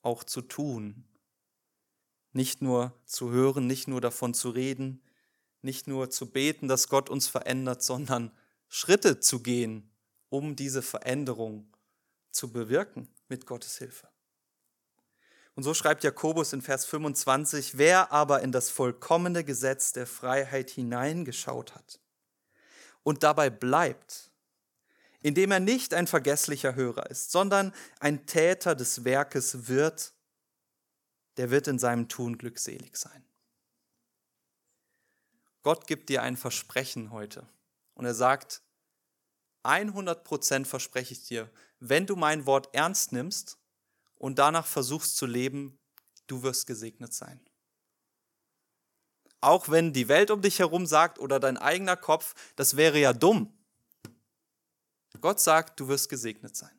auch 0.00 0.22
zu 0.24 0.42
tun. 0.42 1.04
Nicht 2.32 2.62
nur 2.62 2.98
zu 3.04 3.30
hören, 3.30 3.66
nicht 3.66 3.88
nur 3.88 4.00
davon 4.00 4.32
zu 4.32 4.50
reden, 4.50 5.02
nicht 5.60 5.88
nur 5.88 6.08
zu 6.08 6.30
beten, 6.30 6.68
dass 6.68 6.88
Gott 6.88 7.10
uns 7.10 7.26
verändert, 7.26 7.82
sondern 7.82 8.30
Schritte 8.68 9.20
zu 9.20 9.40
gehen, 9.40 9.91
um 10.32 10.56
diese 10.56 10.80
Veränderung 10.80 11.70
zu 12.30 12.50
bewirken 12.50 13.06
mit 13.28 13.44
Gottes 13.44 13.76
Hilfe. 13.76 14.08
Und 15.54 15.62
so 15.62 15.74
schreibt 15.74 16.02
Jakobus 16.04 16.54
in 16.54 16.62
Vers 16.62 16.86
25, 16.86 17.76
wer 17.76 18.10
aber 18.10 18.40
in 18.40 18.50
das 18.50 18.70
vollkommene 18.70 19.44
Gesetz 19.44 19.92
der 19.92 20.06
Freiheit 20.06 20.70
hineingeschaut 20.70 21.74
hat 21.74 22.00
und 23.02 23.22
dabei 23.22 23.50
bleibt, 23.50 24.32
indem 25.20 25.50
er 25.50 25.60
nicht 25.60 25.92
ein 25.92 26.06
vergesslicher 26.06 26.74
Hörer 26.74 27.10
ist, 27.10 27.30
sondern 27.30 27.74
ein 28.00 28.24
Täter 28.24 28.74
des 28.74 29.04
Werkes 29.04 29.68
wird, 29.68 30.14
der 31.36 31.50
wird 31.50 31.68
in 31.68 31.78
seinem 31.78 32.08
Tun 32.08 32.38
glückselig 32.38 32.96
sein. 32.96 33.22
Gott 35.62 35.86
gibt 35.86 36.08
dir 36.08 36.22
ein 36.22 36.38
Versprechen 36.38 37.10
heute 37.10 37.46
und 37.92 38.06
er 38.06 38.14
sagt, 38.14 38.62
100% 39.64 40.64
verspreche 40.64 41.12
ich 41.12 41.24
dir, 41.24 41.50
wenn 41.80 42.06
du 42.06 42.16
mein 42.16 42.46
Wort 42.46 42.74
ernst 42.74 43.12
nimmst 43.12 43.58
und 44.16 44.38
danach 44.38 44.66
versuchst 44.66 45.16
zu 45.16 45.26
leben, 45.26 45.78
du 46.26 46.42
wirst 46.42 46.66
gesegnet 46.66 47.12
sein. 47.12 47.40
Auch 49.40 49.68
wenn 49.68 49.92
die 49.92 50.08
Welt 50.08 50.30
um 50.30 50.40
dich 50.40 50.60
herum 50.60 50.86
sagt 50.86 51.18
oder 51.18 51.40
dein 51.40 51.56
eigener 51.56 51.96
Kopf, 51.96 52.34
das 52.54 52.76
wäre 52.76 52.98
ja 52.98 53.12
dumm. 53.12 53.52
Gott 55.20 55.40
sagt, 55.40 55.78
du 55.80 55.88
wirst 55.88 56.08
gesegnet 56.08 56.56
sein. 56.56 56.78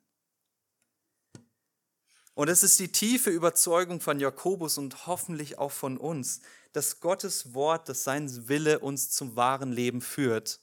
Und 2.36 2.48
es 2.48 2.64
ist 2.64 2.80
die 2.80 2.92
tiefe 2.92 3.30
Überzeugung 3.30 4.02
von 4.02 4.20
Jakobus 4.20 4.78
und 4.78 5.06
hoffentlich 5.06 5.60
auch 5.60 5.72
von 5.72 5.98
uns, 5.98 6.42
dass 6.72 7.00
Gottes 7.00 7.54
Wort, 7.54 7.90
dass 7.90 8.04
sein 8.04 8.48
Wille 8.48 8.80
uns 8.80 9.12
zum 9.12 9.36
wahren 9.36 9.72
Leben 9.72 10.02
führt, 10.02 10.60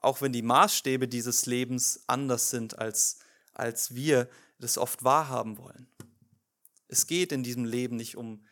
auch 0.00 0.20
wenn 0.20 0.32
die 0.32 0.42
Maßstäbe 0.42 1.08
dieses 1.08 1.46
Lebens 1.46 2.02
anders 2.06 2.50
sind, 2.50 2.78
als, 2.78 3.18
als 3.52 3.94
wir 3.94 4.28
das 4.58 4.78
oft 4.78 5.04
wahrhaben 5.04 5.58
wollen. 5.58 5.88
Es 6.88 7.06
geht 7.06 7.32
in 7.32 7.42
diesem 7.42 7.64
Leben 7.64 7.96
nicht 7.96 8.16
um, 8.16 8.44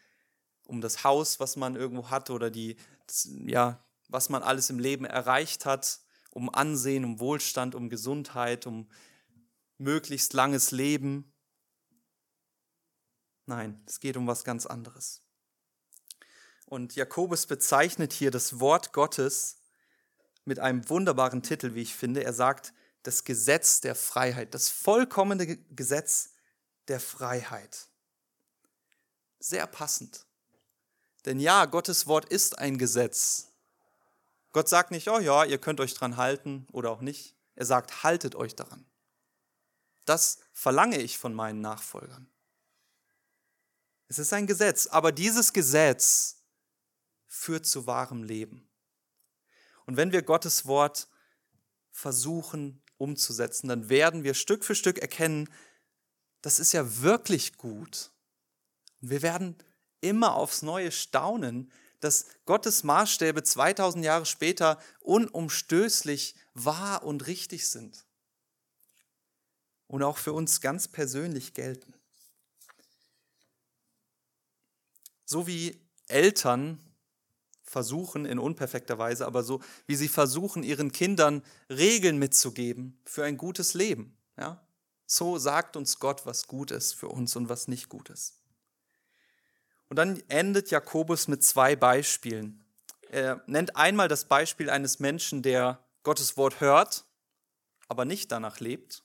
um 0.64 0.80
das 0.80 1.04
Haus, 1.04 1.40
was 1.40 1.56
man 1.56 1.74
irgendwo 1.74 2.10
hat 2.10 2.30
oder 2.30 2.50
die, 2.50 2.76
ja, 3.46 3.84
was 4.08 4.28
man 4.28 4.42
alles 4.42 4.70
im 4.70 4.78
Leben 4.78 5.04
erreicht 5.04 5.66
hat, 5.66 6.00
um 6.30 6.52
Ansehen, 6.54 7.04
um 7.04 7.20
Wohlstand, 7.20 7.74
um 7.74 7.88
Gesundheit, 7.88 8.66
um 8.66 8.88
möglichst 9.78 10.34
langes 10.34 10.70
Leben. 10.70 11.32
Nein, 13.46 13.82
es 13.86 14.00
geht 14.00 14.16
um 14.16 14.26
was 14.26 14.44
ganz 14.44 14.66
anderes. 14.66 15.22
Und 16.66 16.96
Jakobus 16.96 17.46
bezeichnet 17.46 18.12
hier 18.12 18.30
das 18.30 18.60
Wort 18.60 18.92
Gottes 18.92 19.56
mit 20.48 20.58
einem 20.58 20.88
wunderbaren 20.88 21.42
Titel, 21.42 21.74
wie 21.74 21.82
ich 21.82 21.94
finde. 21.94 22.24
Er 22.24 22.32
sagt, 22.32 22.72
das 23.02 23.24
Gesetz 23.24 23.80
der 23.80 23.94
Freiheit, 23.94 24.54
das 24.54 24.70
vollkommene 24.70 25.56
Gesetz 25.56 26.30
der 26.88 26.98
Freiheit. 26.98 27.86
Sehr 29.38 29.66
passend. 29.66 30.24
Denn 31.26 31.38
ja, 31.38 31.66
Gottes 31.66 32.06
Wort 32.06 32.24
ist 32.24 32.58
ein 32.58 32.78
Gesetz. 32.78 33.48
Gott 34.52 34.68
sagt 34.68 34.90
nicht, 34.90 35.08
oh 35.08 35.18
ja, 35.18 35.44
ihr 35.44 35.58
könnt 35.58 35.80
euch 35.80 35.94
dran 35.94 36.16
halten 36.16 36.66
oder 36.72 36.90
auch 36.90 37.02
nicht. 37.02 37.34
Er 37.54 37.66
sagt, 37.66 38.02
haltet 38.02 38.34
euch 38.34 38.56
daran. 38.56 38.86
Das 40.06 40.38
verlange 40.52 40.98
ich 40.98 41.18
von 41.18 41.34
meinen 41.34 41.60
Nachfolgern. 41.60 42.28
Es 44.08 44.18
ist 44.18 44.32
ein 44.32 44.46
Gesetz, 44.46 44.86
aber 44.86 45.12
dieses 45.12 45.52
Gesetz 45.52 46.38
führt 47.26 47.66
zu 47.66 47.86
wahrem 47.86 48.22
Leben. 48.22 48.67
Und 49.88 49.96
wenn 49.96 50.12
wir 50.12 50.20
Gottes 50.20 50.66
Wort 50.66 51.08
versuchen 51.92 52.82
umzusetzen, 52.98 53.68
dann 53.68 53.88
werden 53.88 54.22
wir 54.22 54.34
Stück 54.34 54.62
für 54.62 54.74
Stück 54.74 54.98
erkennen, 54.98 55.48
das 56.42 56.60
ist 56.60 56.72
ja 56.74 57.00
wirklich 57.00 57.56
gut. 57.56 58.12
Und 59.00 59.08
wir 59.08 59.22
werden 59.22 59.56
immer 60.02 60.34
aufs 60.34 60.60
Neue 60.60 60.92
staunen, 60.92 61.72
dass 62.00 62.26
Gottes 62.44 62.84
Maßstäbe 62.84 63.42
2000 63.42 64.04
Jahre 64.04 64.26
später 64.26 64.78
unumstößlich 65.00 66.34
wahr 66.52 67.02
und 67.02 67.26
richtig 67.26 67.66
sind. 67.66 68.04
Und 69.86 70.02
auch 70.02 70.18
für 70.18 70.34
uns 70.34 70.60
ganz 70.60 70.86
persönlich 70.86 71.54
gelten. 71.54 71.94
So 75.24 75.46
wie 75.46 75.80
Eltern 76.08 76.87
versuchen, 77.68 78.24
in 78.24 78.38
unperfekter 78.38 78.98
Weise, 78.98 79.26
aber 79.26 79.42
so 79.42 79.60
wie 79.86 79.96
sie 79.96 80.08
versuchen, 80.08 80.62
ihren 80.62 80.92
Kindern 80.92 81.42
Regeln 81.68 82.18
mitzugeben 82.18 82.98
für 83.04 83.24
ein 83.24 83.36
gutes 83.36 83.74
Leben. 83.74 84.16
Ja? 84.38 84.60
So 85.06 85.38
sagt 85.38 85.76
uns 85.76 85.98
Gott, 85.98 86.26
was 86.26 86.46
gut 86.46 86.70
ist 86.70 86.94
für 86.94 87.08
uns 87.08 87.36
und 87.36 87.48
was 87.48 87.68
nicht 87.68 87.88
gut 87.88 88.10
ist. 88.10 88.34
Und 89.88 89.96
dann 89.96 90.22
endet 90.28 90.70
Jakobus 90.70 91.28
mit 91.28 91.42
zwei 91.42 91.76
Beispielen. 91.76 92.64
Er 93.10 93.42
nennt 93.46 93.76
einmal 93.76 94.08
das 94.08 94.26
Beispiel 94.26 94.68
eines 94.68 94.98
Menschen, 94.98 95.42
der 95.42 95.82
Gottes 96.02 96.36
Wort 96.36 96.60
hört, 96.60 97.04
aber 97.88 98.04
nicht 98.04 98.30
danach 98.30 98.60
lebt. 98.60 99.02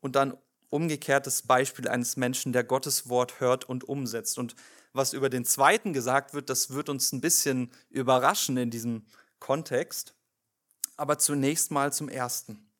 Und 0.00 0.16
dann 0.16 0.36
umgekehrt 0.68 1.28
das 1.28 1.42
Beispiel 1.42 1.88
eines 1.88 2.16
Menschen, 2.16 2.52
der 2.52 2.64
Gottes 2.64 3.08
Wort 3.08 3.38
hört 3.38 3.68
und 3.68 3.84
umsetzt. 3.84 4.38
Und 4.38 4.56
was 4.94 5.12
über 5.12 5.28
den 5.28 5.44
zweiten 5.44 5.92
gesagt 5.92 6.32
wird, 6.32 6.48
das 6.48 6.70
wird 6.70 6.88
uns 6.88 7.12
ein 7.12 7.20
bisschen 7.20 7.70
überraschen 7.90 8.56
in 8.56 8.70
diesem 8.70 9.04
Kontext. 9.40 10.14
Aber 10.96 11.18
zunächst 11.18 11.72
mal 11.72 11.92
zum 11.92 12.08
ersten. 12.08 12.70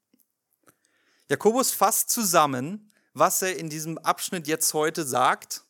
Jakobus 1.28 1.72
fasst 1.72 2.10
zusammen, 2.10 2.92
was 3.12 3.42
er 3.42 3.56
in 3.56 3.68
diesem 3.68 3.98
Abschnitt 3.98 4.46
jetzt 4.46 4.72
heute 4.74 5.04
sagt 5.04 5.64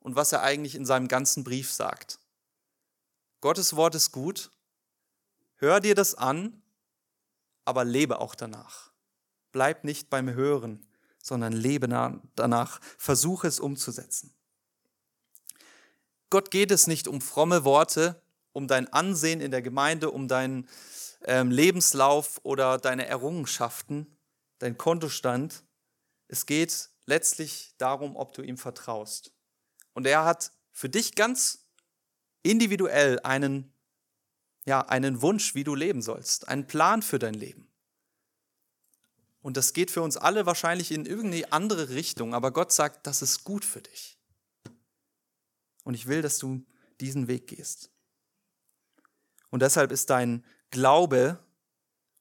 und 0.00 0.16
was 0.16 0.32
er 0.32 0.42
eigentlich 0.42 0.74
in 0.74 0.84
seinem 0.84 1.08
ganzen 1.08 1.44
Brief 1.44 1.72
sagt. 1.72 2.18
Gottes 3.40 3.74
Wort 3.74 3.94
ist 3.94 4.12
gut, 4.12 4.50
hör 5.56 5.80
dir 5.80 5.94
das 5.94 6.14
an, 6.14 6.62
aber 7.64 7.84
lebe 7.84 8.20
auch 8.20 8.34
danach. 8.34 8.90
Bleib 9.52 9.84
nicht 9.84 10.10
beim 10.10 10.28
Hören, 10.28 10.86
sondern 11.22 11.54
lebe 11.54 11.88
danach, 12.34 12.80
versuche 12.98 13.48
es 13.48 13.60
umzusetzen. 13.60 14.35
Gott 16.30 16.50
geht 16.50 16.70
es 16.70 16.86
nicht 16.86 17.08
um 17.08 17.20
fromme 17.20 17.64
Worte, 17.64 18.20
um 18.52 18.68
dein 18.68 18.92
Ansehen 18.92 19.40
in 19.40 19.50
der 19.50 19.62
Gemeinde, 19.62 20.10
um 20.10 20.28
deinen 20.28 20.68
ähm, 21.24 21.50
Lebenslauf 21.50 22.40
oder 22.42 22.78
deine 22.78 23.06
Errungenschaften, 23.06 24.16
dein 24.58 24.76
Kontostand. 24.76 25.62
Es 26.28 26.46
geht 26.46 26.90
letztlich 27.04 27.74
darum, 27.78 28.16
ob 28.16 28.32
du 28.32 28.42
ihm 28.42 28.56
vertraust. 28.56 29.32
Und 29.92 30.06
er 30.06 30.24
hat 30.24 30.52
für 30.72 30.88
dich 30.88 31.14
ganz 31.14 31.66
individuell 32.42 33.20
einen, 33.20 33.72
ja, 34.64 34.80
einen 34.80 35.22
Wunsch, 35.22 35.54
wie 35.54 35.64
du 35.64 35.74
leben 35.74 36.02
sollst, 36.02 36.48
einen 36.48 36.66
Plan 36.66 37.02
für 37.02 37.18
dein 37.18 37.34
Leben. 37.34 37.70
Und 39.40 39.56
das 39.56 39.72
geht 39.72 39.90
für 39.90 40.02
uns 40.02 40.16
alle 40.16 40.44
wahrscheinlich 40.44 40.90
in 40.90 41.06
irgendeine 41.06 41.52
andere 41.52 41.90
Richtung, 41.90 42.34
aber 42.34 42.52
Gott 42.52 42.72
sagt, 42.72 43.06
das 43.06 43.22
ist 43.22 43.44
gut 43.44 43.64
für 43.64 43.80
dich. 43.80 44.15
Und 45.86 45.94
ich 45.94 46.06
will, 46.06 46.20
dass 46.20 46.36
du 46.38 46.66
diesen 47.00 47.28
Weg 47.28 47.46
gehst. 47.46 47.90
Und 49.48 49.62
deshalb 49.62 49.90
ist 49.90 50.10
dein 50.10 50.44
Glaube, 50.70 51.42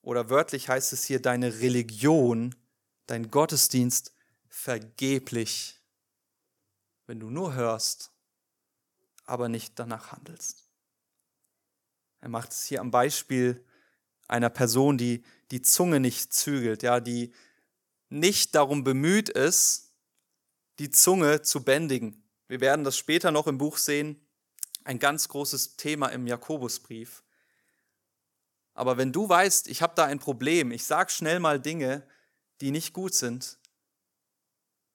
oder 0.02 0.30
wörtlich 0.30 0.70
heißt 0.70 0.94
es 0.94 1.04
hier 1.04 1.22
deine 1.22 1.60
Religion, 1.60 2.56
dein 3.08 3.30
Gottesdienst 3.30 4.14
vergeblich 4.48 5.76
wenn 7.08 7.20
du 7.20 7.30
nur 7.30 7.54
hörst, 7.54 8.12
aber 9.26 9.50
nicht 9.50 9.78
danach 9.80 10.12
handelst. 10.12 10.68
Er 12.22 12.30
macht 12.30 12.52
es 12.52 12.66
hier 12.66 12.82
am 12.82 12.92
Beispiel 12.92 13.64
einer 14.28 14.50
Person, 14.50 14.98
die 14.98 15.24
die 15.52 15.62
Zunge 15.62 16.00
nicht 16.00 16.34
zügelt, 16.34 16.84
ja, 16.84 17.00
die 17.00 17.32
nicht 18.10 18.56
darum 18.56 18.84
bemüht 18.84 19.30
ist, 19.30 19.94
die 20.80 20.90
Zunge 20.90 21.42
zu 21.42 21.64
bändigen. 21.64 22.24
Wir 22.48 22.62
werden 22.62 22.84
das 22.84 22.98
später 22.98 23.32
noch 23.32 23.48
im 23.48 23.58
Buch 23.58 23.78
sehen, 23.78 24.20
ein 24.84 25.00
ganz 25.00 25.28
großes 25.30 25.78
Thema 25.78 26.10
im 26.10 26.28
Jakobusbrief. 26.28 27.24
Aber 28.74 28.98
wenn 28.98 29.12
du 29.12 29.28
weißt, 29.28 29.68
ich 29.68 29.82
habe 29.82 29.94
da 29.96 30.06
ein 30.06 30.20
Problem, 30.20 30.72
ich 30.72 30.86
sage 30.86 31.10
schnell 31.10 31.40
mal 31.40 31.60
Dinge, 31.60 32.08
die 32.62 32.72
nicht 32.72 32.94
gut 32.94 33.14
sind, 33.14 33.58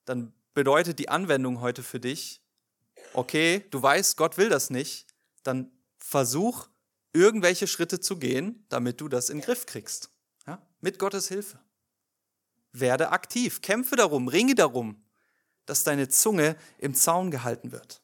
dann 0.04 0.32
bedeutet 0.54 0.98
die 0.98 1.08
Anwendung 1.08 1.60
heute 1.60 1.82
für 1.82 1.98
dich, 1.98 2.42
okay, 3.14 3.64
du 3.70 3.82
weißt, 3.82 4.16
Gott 4.16 4.36
will 4.36 4.48
das 4.48 4.70
nicht, 4.70 5.06
dann 5.42 5.72
versuch 5.98 6.68
irgendwelche 7.12 7.66
Schritte 7.66 8.00
zu 8.00 8.18
gehen, 8.18 8.64
damit 8.68 9.00
du 9.00 9.08
das 9.08 9.30
in 9.30 9.38
den 9.38 9.44
Griff 9.44 9.66
kriegst. 9.66 10.10
Ja? 10.46 10.64
Mit 10.80 10.98
Gottes 10.98 11.28
Hilfe. 11.28 11.58
Werde 12.72 13.10
aktiv, 13.10 13.62
kämpfe 13.62 13.96
darum, 13.96 14.28
ringe 14.28 14.54
darum, 14.54 15.02
dass 15.70 15.84
deine 15.84 16.08
Zunge 16.08 16.56
im 16.78 16.94
Zaun 16.94 17.30
gehalten 17.30 17.70
wird. 17.70 18.02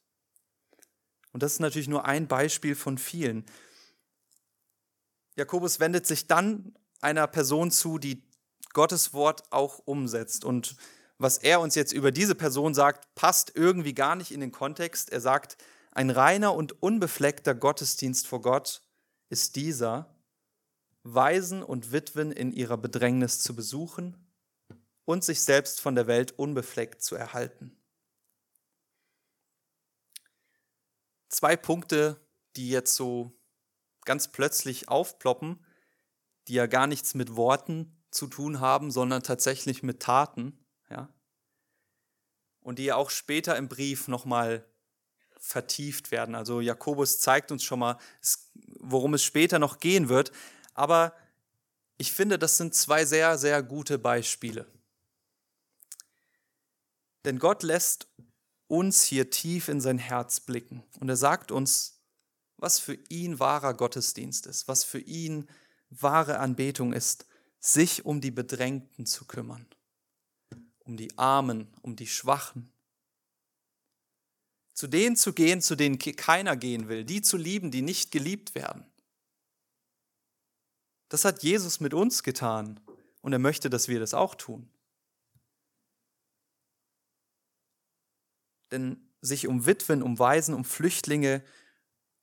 Und 1.33 1.43
das 1.43 1.55
ist 1.55 1.61
natürlich 1.61 1.89
nur 1.89 2.05
ein 2.05 2.29
Beispiel 2.29 2.77
von 2.77 2.97
vielen. 2.97 3.45
Jakobus 5.35 5.81
wendet 5.81 6.07
sich 6.07 6.29
dann 6.29 6.77
einer 7.01 7.27
Person 7.27 7.73
zu, 7.73 7.99
die 7.99 8.23
Gottes 8.73 9.13
Wort 9.13 9.43
auch 9.51 9.81
umsetzt. 9.81 10.45
Und 10.45 10.77
was 11.19 11.39
er 11.39 11.61
uns 11.61 11.75
jetzt 11.75 11.93
über 11.93 12.13
diese 12.13 12.37
Person 12.37 12.73
sagt, 12.73 13.13
passt 13.17 13.53
irgendwie 13.57 13.95
gar 13.95 14.15
nicht 14.15 14.31
in 14.31 14.41
den 14.41 14.53
Kontext. 14.53 15.11
Er 15.11 15.21
sagt, 15.21 15.59
ein 15.91 16.11
reiner 16.11 16.55
und 16.55 16.81
unbefleckter 16.83 17.55
Gottesdienst 17.55 18.29
vor 18.29 18.43
Gott 18.43 18.83
ist 19.29 19.57
dieser, 19.57 20.15
Waisen 21.03 21.65
und 21.65 21.91
Witwen 21.91 22.31
in 22.31 22.53
ihrer 22.53 22.77
Bedrängnis 22.77 23.41
zu 23.41 23.57
besuchen 23.57 24.26
und 25.07 25.25
sich 25.25 25.41
selbst 25.41 25.81
von 25.81 25.95
der 25.95 26.07
Welt 26.07 26.33
unbefleckt 26.33 27.03
zu 27.03 27.15
erhalten. 27.17 27.75
Zwei 31.31 31.57
Punkte, 31.57 32.21
die 32.57 32.69
jetzt 32.69 32.95
so 32.95 33.33
ganz 34.05 34.29
plötzlich 34.29 34.89
aufploppen, 34.89 35.65
die 36.49 36.55
ja 36.55 36.67
gar 36.67 36.87
nichts 36.87 37.15
mit 37.15 37.37
Worten 37.37 38.05
zu 38.11 38.27
tun 38.27 38.61
haben, 38.61 38.91
sondern 38.91 39.23
tatsächlich 39.23 39.83
mit 39.83 40.01
Taten 40.01 40.65
ja, 40.91 41.09
und 42.61 42.79
die 42.79 42.93
auch 42.93 43.11
später 43.11 43.57
im 43.57 43.69
Brief 43.69 44.09
nochmal 44.09 44.67
vertieft 45.39 46.11
werden. 46.11 46.35
Also 46.35 46.61
Jakobus 46.61 47.21
zeigt 47.21 47.53
uns 47.53 47.63
schon 47.63 47.79
mal, 47.79 47.99
worum 48.81 49.15
es 49.15 49.23
später 49.23 49.59
noch 49.59 49.79
gehen 49.79 50.09
wird. 50.09 50.33
Aber 50.75 51.13
ich 51.97 52.13
finde, 52.13 52.39
das 52.39 52.57
sind 52.57 52.75
zwei 52.75 53.05
sehr, 53.05 53.39
sehr 53.39 53.63
gute 53.63 53.99
Beispiele. 53.99 54.67
Denn 57.27 57.41
Gott 57.41 57.65
lässt 57.65 58.09
uns 58.69 59.03
hier 59.03 59.31
tief 59.31 59.69
in 59.69 59.81
sein 59.81 59.99
Herz 59.99 60.41
blicken. 60.41 60.85
Und 61.01 61.09
er 61.09 61.17
sagt 61.17 61.51
uns, 61.51 62.01
was 62.57 62.79
für 62.79 62.95
ihn 63.09 63.41
wahrer 63.41 63.75
Gottesdienst 63.75 64.47
ist, 64.47 64.69
was 64.69 64.85
für 64.85 65.01
ihn 65.01 65.49
wahre 65.91 66.39
Anbetung 66.39 66.93
ist, 66.93 67.27
sich 67.59 68.05
um 68.05 68.21
die 68.21 68.31
Bedrängten 68.31 69.07
zu 69.07 69.25
kümmern, 69.25 69.67
um 70.85 70.97
die 70.97 71.19
Armen, 71.19 71.69
um 71.83 71.97
die 71.97 72.07
Schwachen. 72.07 72.73
Zu 74.73 74.87
denen 74.87 75.17
zu 75.17 75.33
gehen, 75.33 75.61
zu 75.61 75.75
denen 75.75 75.99
keiner 75.99 76.57
gehen 76.57 76.89
will, 76.89 77.05
die 77.05 77.23
zu 77.23 77.37
lieben, 77.37 77.73
die 77.73 77.83
nicht 77.83 78.13
geliebt 78.13 78.55
werden. 78.55 78.87
Das 81.09 81.25
hat 81.25 81.43
Jesus 81.43 81.81
mit 81.81 81.93
uns 81.93 82.23
getan 82.23 82.79
und 83.21 83.33
er 83.33 83.39
möchte, 83.41 83.69
dass 83.69 83.89
wir 83.89 83.99
das 83.99 84.15
auch 84.15 84.37
tun. 84.37 84.71
Denn 88.71 89.13
sich 89.21 89.47
um 89.47 89.67
Witwen, 89.67 90.03
um 90.03 90.19
Waisen, 90.19 90.55
um 90.55 90.65
Flüchtlinge, 90.65 91.43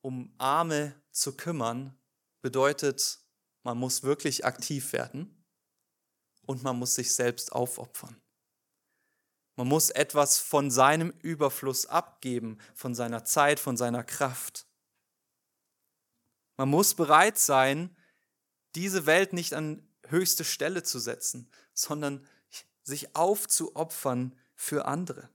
um 0.02 0.34
Arme 0.38 0.94
zu 1.12 1.36
kümmern, 1.36 1.98
bedeutet, 2.42 3.20
man 3.64 3.78
muss 3.78 4.04
wirklich 4.04 4.46
aktiv 4.46 4.94
werden 4.94 5.46
und 6.46 6.64
man 6.64 6.78
muss 6.78 6.96
sich 6.96 7.14
selbst 7.14 7.52
aufopfern. 7.52 8.22
Man 9.56 9.68
muss 9.68 9.92
etwas 9.92 10.40
von 10.40 10.72
seinem 10.72 11.12
Überfluss 11.22 11.86
abgeben, 11.86 12.58
von 12.74 12.96
seiner 12.96 13.24
Zeit, 13.24 13.60
von 13.60 13.78
seiner 13.78 14.04
Kraft. 14.04 14.66
Man 16.58 16.70
muss 16.70 16.96
bereit 16.96 17.38
sein, 17.38 17.96
diese 18.76 19.06
Welt 19.06 19.34
nicht 19.34 19.54
an 19.54 19.88
höchste 20.08 20.44
Stelle 20.44 20.84
zu 20.84 21.00
setzen, 21.00 21.50
sondern 21.74 22.28
sich 22.84 23.16
aufzuopfern 23.16 24.38
für 24.56 24.86
andere. 24.86 25.30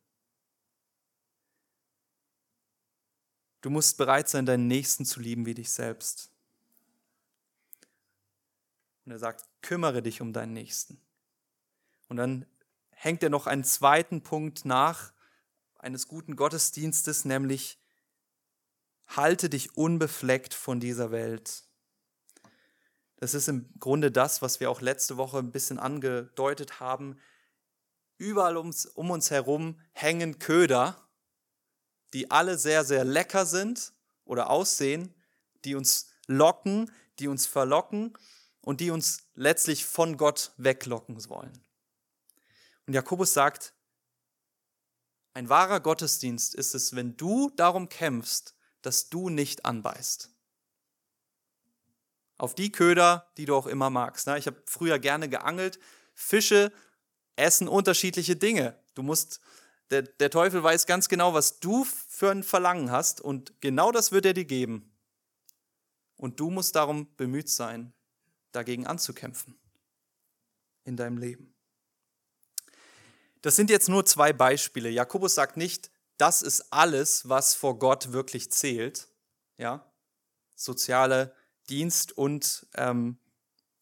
Du 3.69 3.73
musst 3.73 3.99
bereit 3.99 4.31
sein, 4.31 4.47
deinen 4.47 4.67
Nächsten 4.67 5.05
zu 5.05 5.21
lieben 5.21 5.45
wie 5.45 5.53
dich 5.53 5.71
selbst. 5.71 6.31
Und 9.05 9.13
er 9.13 9.19
sagt, 9.19 9.45
kümmere 9.61 10.01
dich 10.01 10.23
um 10.23 10.33
deinen 10.33 10.55
Nächsten. 10.55 10.99
Und 12.09 12.17
dann 12.17 12.47
hängt 12.89 13.23
er 13.23 13.29
noch 13.29 13.47
einen 13.47 13.65
zweiten 13.65 14.23
Punkt 14.23 14.65
nach 14.65 15.13
eines 15.77 16.09
guten 16.09 16.35
Gottesdienstes, 16.35 17.27
nämlich 17.27 17.79
halte 19.07 19.51
dich 19.51 19.77
unbefleckt 19.77 20.55
von 20.55 20.81
dieser 20.81 21.11
Welt. 21.11 21.65
Das 23.17 23.35
ist 23.35 23.49
im 23.49 23.69
Grunde 23.79 24.11
das, 24.11 24.41
was 24.41 24.61
wir 24.61 24.71
auch 24.71 24.81
letzte 24.81 25.19
Woche 25.19 25.41
ein 25.41 25.53
bisschen 25.53 25.79
angedeutet 25.79 26.81
haben. 26.81 27.19
Überall 28.17 28.57
ums, 28.57 28.87
um 28.87 29.11
uns 29.11 29.31
herum 29.31 29.79
hängen 29.93 30.39
Köder, 30.39 31.08
die 32.13 32.31
alle 32.31 32.59
sehr, 32.59 32.85
sehr 32.85 33.05
lecker 33.05 33.47
sind 33.47 33.93
oder 34.25 34.51
aussehen, 34.51 35.15
die 35.65 35.75
uns 35.75 36.09
locken, 36.27 36.91
die 37.19 37.29
uns 37.29 37.47
verlocken 37.47 38.17
und 38.61 38.81
die 38.81 38.91
uns 38.91 39.25
letztlich 39.35 39.85
von 39.85 40.17
Gott 40.17 40.53
weglocken 40.57 41.29
wollen. 41.29 41.53
Und 42.87 42.95
Jakobus 42.95 43.33
sagt, 43.33 43.75
ein 45.35 45.49
wahrer 45.49 45.81
Gottesdienst 45.81 46.55
ist 46.55 46.75
es, 46.75 46.97
wenn 46.97 47.17
du 47.17 47.51
darum 47.51 47.89
kämpfst, 47.89 48.55
dass 48.83 49.09
du 49.09 49.29
nicht 49.29 49.65
anbeißt 49.65 50.31
auf 52.39 52.55
die 52.55 52.71
Köder, 52.71 53.29
die 53.37 53.45
du 53.45 53.57
auch 53.57 53.67
immer 53.67 53.91
magst. 53.91 54.29
Ne? 54.29 54.39
Ich 54.39 54.47
habe 54.47 54.63
früher 54.65 54.99
gerne 54.99 55.29
geangelt. 55.29 55.79
Fische 56.15 56.73
essen 57.37 57.69
unterschiedliche 57.69 58.37
Dinge. 58.37 58.79
Du 58.95 59.03
musst, 59.03 59.41
der, 59.91 60.03
der 60.03 60.31
Teufel 60.31 60.63
weiß 60.63 60.87
ganz 60.87 61.09
genau, 61.09 61.35
was 61.35 61.61
du 61.61 61.85
für 61.85 62.31
ein 62.31 62.43
Verlangen 62.43 62.91
hast 62.91 63.21
und 63.21 63.61
genau 63.61 63.93
das 63.93 64.13
wird 64.13 64.27
er 64.27 64.35
dir 64.35 64.45
geben. 64.45 64.93
Und 66.17 66.41
du 66.41 66.51
musst 66.51 66.75
darum 66.77 67.15
bemüht 67.17 67.49
sein, 67.49 67.93
dagegen 68.53 68.87
anzukämpfen 68.87 69.59
in 70.85 70.97
deinem 70.97 71.19
Leben. 71.19 71.55
Das 73.41 73.57
sind 73.57 73.71
jetzt 73.71 73.89
nur 73.89 74.05
zwei 74.05 74.33
Beispiele. 74.33 74.91
Jakobus 74.91 75.35
sagt 75.35 75.57
nicht, 75.57 75.91
das 76.17 76.43
ist 76.43 76.73
alles, 76.73 77.29
was 77.29 77.55
vor 77.55 77.79
Gott 77.79 78.13
wirklich 78.13 78.51
zählt. 78.51 79.09
Ja, 79.57 79.91
soziale 80.57 81.35
Dienst 81.69 82.13
und 82.13 82.67
ähm, 82.75 83.19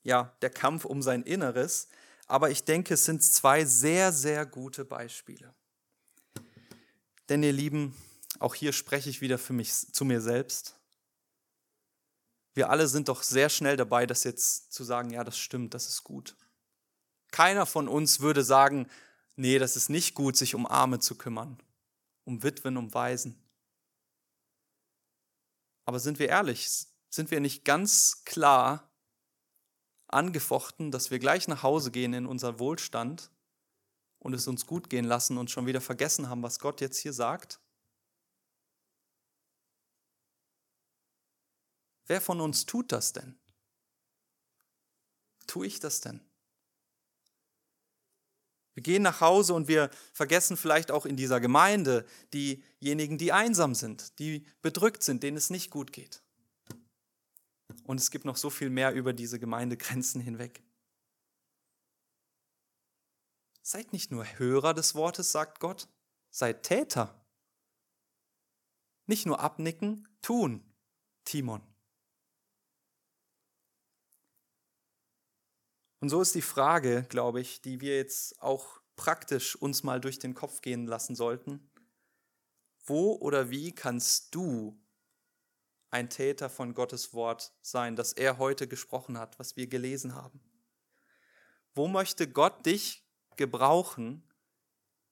ja, 0.02 0.36
der 0.42 0.50
Kampf 0.50 0.84
um 0.84 1.02
sein 1.02 1.22
Inneres. 1.22 1.88
Aber 2.26 2.50
ich 2.50 2.64
denke, 2.64 2.94
es 2.94 3.04
sind 3.04 3.22
zwei 3.22 3.64
sehr, 3.64 4.12
sehr 4.12 4.44
gute 4.44 4.84
Beispiele. 4.84 5.55
Denn 7.28 7.42
ihr 7.42 7.52
Lieben, 7.52 7.94
auch 8.38 8.54
hier 8.54 8.72
spreche 8.72 9.10
ich 9.10 9.20
wieder 9.20 9.38
für 9.38 9.52
mich 9.52 9.72
zu 9.72 10.04
mir 10.04 10.20
selbst. 10.20 10.78
Wir 12.54 12.70
alle 12.70 12.86
sind 12.88 13.08
doch 13.08 13.22
sehr 13.22 13.48
schnell 13.48 13.76
dabei, 13.76 14.06
das 14.06 14.24
jetzt 14.24 14.72
zu 14.72 14.84
sagen, 14.84 15.10
ja, 15.10 15.24
das 15.24 15.38
stimmt, 15.38 15.74
das 15.74 15.88
ist 15.88 16.04
gut. 16.04 16.36
Keiner 17.30 17.66
von 17.66 17.88
uns 17.88 18.20
würde 18.20 18.44
sagen, 18.44 18.88
nee, 19.34 19.58
das 19.58 19.76
ist 19.76 19.90
nicht 19.90 20.14
gut, 20.14 20.36
sich 20.36 20.54
um 20.54 20.66
Arme 20.66 21.00
zu 21.00 21.16
kümmern, 21.16 21.60
um 22.24 22.42
Witwen, 22.42 22.76
um 22.76 22.94
Waisen. 22.94 23.36
Aber 25.84 26.00
sind 26.00 26.18
wir 26.18 26.28
ehrlich, 26.28 26.68
sind 27.10 27.30
wir 27.30 27.40
nicht 27.40 27.64
ganz 27.64 28.22
klar 28.24 28.90
angefochten, 30.08 30.90
dass 30.90 31.10
wir 31.10 31.18
gleich 31.18 31.48
nach 31.48 31.62
Hause 31.62 31.90
gehen 31.90 32.14
in 32.14 32.26
unser 32.26 32.58
Wohlstand 32.58 33.30
und 34.26 34.34
es 34.34 34.48
uns 34.48 34.66
gut 34.66 34.90
gehen 34.90 35.04
lassen 35.04 35.38
und 35.38 35.50
schon 35.50 35.66
wieder 35.66 35.80
vergessen 35.80 36.28
haben, 36.28 36.42
was 36.42 36.58
Gott 36.58 36.80
jetzt 36.80 36.98
hier 36.98 37.12
sagt? 37.12 37.60
Wer 42.06 42.20
von 42.20 42.40
uns 42.40 42.66
tut 42.66 42.90
das 42.90 43.12
denn? 43.12 43.38
Tue 45.46 45.68
ich 45.68 45.78
das 45.78 46.00
denn? 46.00 46.20
Wir 48.74 48.82
gehen 48.82 49.02
nach 49.02 49.20
Hause 49.20 49.54
und 49.54 49.68
wir 49.68 49.90
vergessen 50.12 50.56
vielleicht 50.56 50.90
auch 50.90 51.06
in 51.06 51.16
dieser 51.16 51.40
Gemeinde 51.40 52.04
diejenigen, 52.34 53.18
die 53.18 53.32
einsam 53.32 53.74
sind, 53.74 54.18
die 54.18 54.44
bedrückt 54.60 55.04
sind, 55.04 55.22
denen 55.22 55.36
es 55.36 55.50
nicht 55.50 55.70
gut 55.70 55.92
geht. 55.92 56.20
Und 57.84 58.00
es 58.00 58.10
gibt 58.10 58.24
noch 58.24 58.36
so 58.36 58.50
viel 58.50 58.70
mehr 58.70 58.92
über 58.92 59.12
diese 59.12 59.38
Gemeindegrenzen 59.38 60.20
hinweg. 60.20 60.65
Seid 63.68 63.92
nicht 63.92 64.12
nur 64.12 64.24
Hörer 64.24 64.74
des 64.74 64.94
Wortes, 64.94 65.32
sagt 65.32 65.58
Gott, 65.58 65.88
seid 66.30 66.62
Täter. 66.62 67.26
Nicht 69.06 69.26
nur 69.26 69.40
abnicken, 69.40 70.06
tun, 70.22 70.72
Timon. 71.24 71.66
Und 75.98 76.10
so 76.10 76.22
ist 76.22 76.36
die 76.36 76.42
Frage, 76.42 77.06
glaube 77.08 77.40
ich, 77.40 77.60
die 77.60 77.80
wir 77.80 77.96
jetzt 77.96 78.40
auch 78.40 78.80
praktisch 78.94 79.56
uns 79.56 79.82
mal 79.82 80.00
durch 80.00 80.20
den 80.20 80.34
Kopf 80.34 80.60
gehen 80.60 80.86
lassen 80.86 81.16
sollten. 81.16 81.68
Wo 82.84 83.14
oder 83.14 83.50
wie 83.50 83.74
kannst 83.74 84.32
du 84.32 84.80
ein 85.90 86.08
Täter 86.08 86.50
von 86.50 86.72
Gottes 86.72 87.14
Wort 87.14 87.52
sein, 87.62 87.96
das 87.96 88.12
er 88.12 88.38
heute 88.38 88.68
gesprochen 88.68 89.18
hat, 89.18 89.40
was 89.40 89.56
wir 89.56 89.66
gelesen 89.66 90.14
haben? 90.14 90.40
Wo 91.74 91.88
möchte 91.88 92.30
Gott 92.30 92.64
dich 92.64 93.02
gebrauchen, 93.36 94.22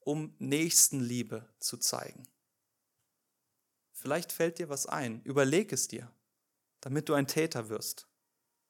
um 0.00 0.34
Nächstenliebe 0.38 1.48
zu 1.58 1.76
zeigen? 1.76 2.28
Vielleicht 3.92 4.32
fällt 4.32 4.58
dir 4.58 4.68
was 4.68 4.86
ein. 4.86 5.22
Überleg 5.22 5.72
es 5.72 5.88
dir, 5.88 6.10
damit 6.80 7.08
du 7.08 7.14
ein 7.14 7.26
Täter 7.26 7.68
wirst, 7.68 8.06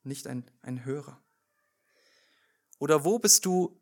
nicht 0.02 0.26
ein, 0.26 0.48
ein 0.62 0.84
Hörer. 0.84 1.20
Oder 2.78 3.04
wo 3.04 3.18
bist 3.18 3.44
du 3.44 3.80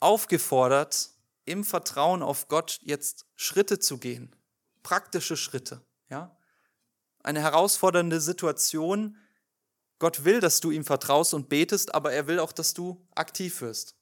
aufgefordert, 0.00 1.10
im 1.44 1.64
Vertrauen 1.64 2.22
auf 2.22 2.48
Gott 2.48 2.80
jetzt 2.82 3.26
Schritte 3.34 3.78
zu 3.78 3.98
gehen? 3.98 4.34
Praktische 4.82 5.36
Schritte, 5.36 5.84
ja? 6.08 6.36
eine 7.26 7.40
herausfordernde 7.40 8.20
Situation. 8.20 9.18
Gott 9.98 10.24
will, 10.24 10.40
dass 10.40 10.60
du 10.60 10.70
ihm 10.70 10.84
vertraust 10.84 11.34
und 11.34 11.48
betest, 11.48 11.94
aber 11.94 12.12
er 12.12 12.26
will 12.26 12.38
auch, 12.38 12.52
dass 12.52 12.72
du 12.72 13.06
aktiv 13.14 13.60
wirst. 13.60 13.96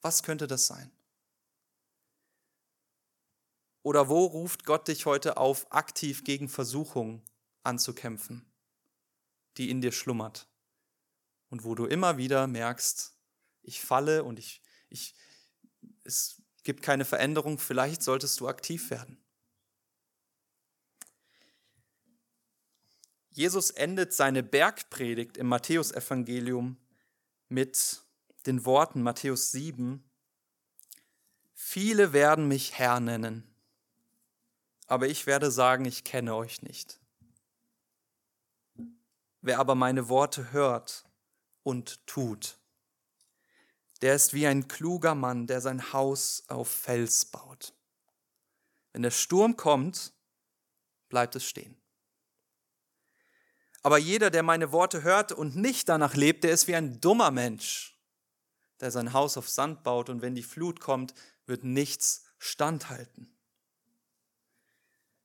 Was 0.00 0.22
könnte 0.22 0.46
das 0.46 0.66
sein? 0.66 0.90
Oder 3.82 4.08
wo 4.08 4.24
ruft 4.24 4.64
Gott 4.64 4.88
dich 4.88 5.06
heute 5.06 5.36
auf, 5.36 5.72
aktiv 5.72 6.24
gegen 6.24 6.48
Versuchung 6.48 7.22
anzukämpfen, 7.62 8.44
die 9.56 9.70
in 9.70 9.80
dir 9.80 9.92
schlummert? 9.92 10.48
Und 11.48 11.64
wo 11.64 11.74
du 11.74 11.86
immer 11.86 12.18
wieder 12.18 12.46
merkst, 12.46 13.16
ich 13.62 13.80
falle 13.80 14.24
und 14.24 14.38
ich, 14.38 14.62
ich, 14.90 15.14
es 16.04 16.42
gibt 16.64 16.82
keine 16.82 17.04
Veränderung, 17.04 17.58
vielleicht 17.58 18.02
solltest 18.02 18.40
du 18.40 18.48
aktiv 18.48 18.90
werden. 18.90 19.24
Jesus 23.30 23.70
endet 23.70 24.12
seine 24.12 24.42
Bergpredigt 24.42 25.36
im 25.36 25.46
Matthäusevangelium 25.46 26.76
mit 27.48 28.02
den 28.48 28.64
Worten 28.64 29.02
Matthäus 29.02 29.52
7, 29.52 30.02
Viele 31.52 32.14
werden 32.14 32.48
mich 32.48 32.78
Herr 32.78 32.98
nennen. 32.98 33.44
aber 34.86 35.06
ich 35.06 35.26
werde 35.26 35.50
sagen, 35.50 35.84
ich 35.84 36.02
kenne 36.02 36.34
euch 36.34 36.62
nicht. 36.62 36.98
Wer 39.42 39.58
aber 39.58 39.74
meine 39.74 40.08
Worte 40.08 40.50
hört 40.50 41.04
und 41.62 42.06
tut, 42.06 42.58
der 44.00 44.14
ist 44.14 44.32
wie 44.32 44.46
ein 44.46 44.66
kluger 44.66 45.14
Mann, 45.14 45.46
der 45.46 45.60
sein 45.60 45.92
Haus 45.92 46.44
auf 46.48 46.70
Fels 46.70 47.26
baut. 47.26 47.74
Wenn 48.92 49.02
der 49.02 49.10
Sturm 49.10 49.58
kommt, 49.58 50.14
bleibt 51.10 51.36
es 51.36 51.44
stehen. 51.44 51.76
Aber 53.82 53.98
jeder, 53.98 54.30
der 54.30 54.42
meine 54.42 54.72
Worte 54.72 55.02
hört 55.02 55.32
und 55.32 55.54
nicht 55.54 55.88
danach 55.90 56.14
lebt, 56.14 56.44
der 56.44 56.52
ist 56.52 56.66
wie 56.66 56.76
ein 56.76 57.00
dummer 57.00 57.30
Mensch, 57.30 57.97
der 58.80 58.90
sein 58.90 59.12
Haus 59.12 59.36
auf 59.36 59.48
Sand 59.48 59.82
baut 59.82 60.08
und 60.08 60.22
wenn 60.22 60.34
die 60.34 60.42
Flut 60.42 60.80
kommt, 60.80 61.14
wird 61.46 61.64
nichts 61.64 62.24
standhalten. 62.38 63.32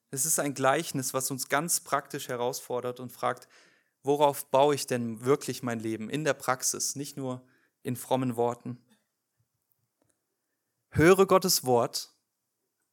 Es 0.09 0.25
ist 0.25 0.39
ein 0.39 0.53
Gleichnis, 0.53 1.13
was 1.13 1.31
uns 1.31 1.49
ganz 1.49 1.79
praktisch 1.79 2.27
herausfordert 2.27 2.99
und 2.99 3.11
fragt, 3.11 3.47
worauf 4.03 4.45
baue 4.51 4.75
ich 4.75 4.85
denn 4.85 5.25
wirklich 5.25 5.63
mein 5.63 5.79
Leben 5.79 6.09
in 6.09 6.23
der 6.23 6.33
Praxis, 6.33 6.95
nicht 6.95 7.17
nur 7.17 7.45
in 7.81 7.95
frommen 7.95 8.35
Worten. 8.35 8.83
Höre 10.91 11.25
Gottes 11.25 11.65
Wort, 11.65 12.13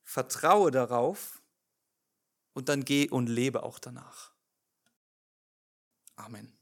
vertraue 0.03 0.71
darauf 0.71 1.43
und 2.55 2.69
dann 2.69 2.85
geh 2.85 3.09
und 3.09 3.27
lebe 3.27 3.63
auch 3.63 3.79
danach. 3.79 4.33
Amen. 6.17 6.60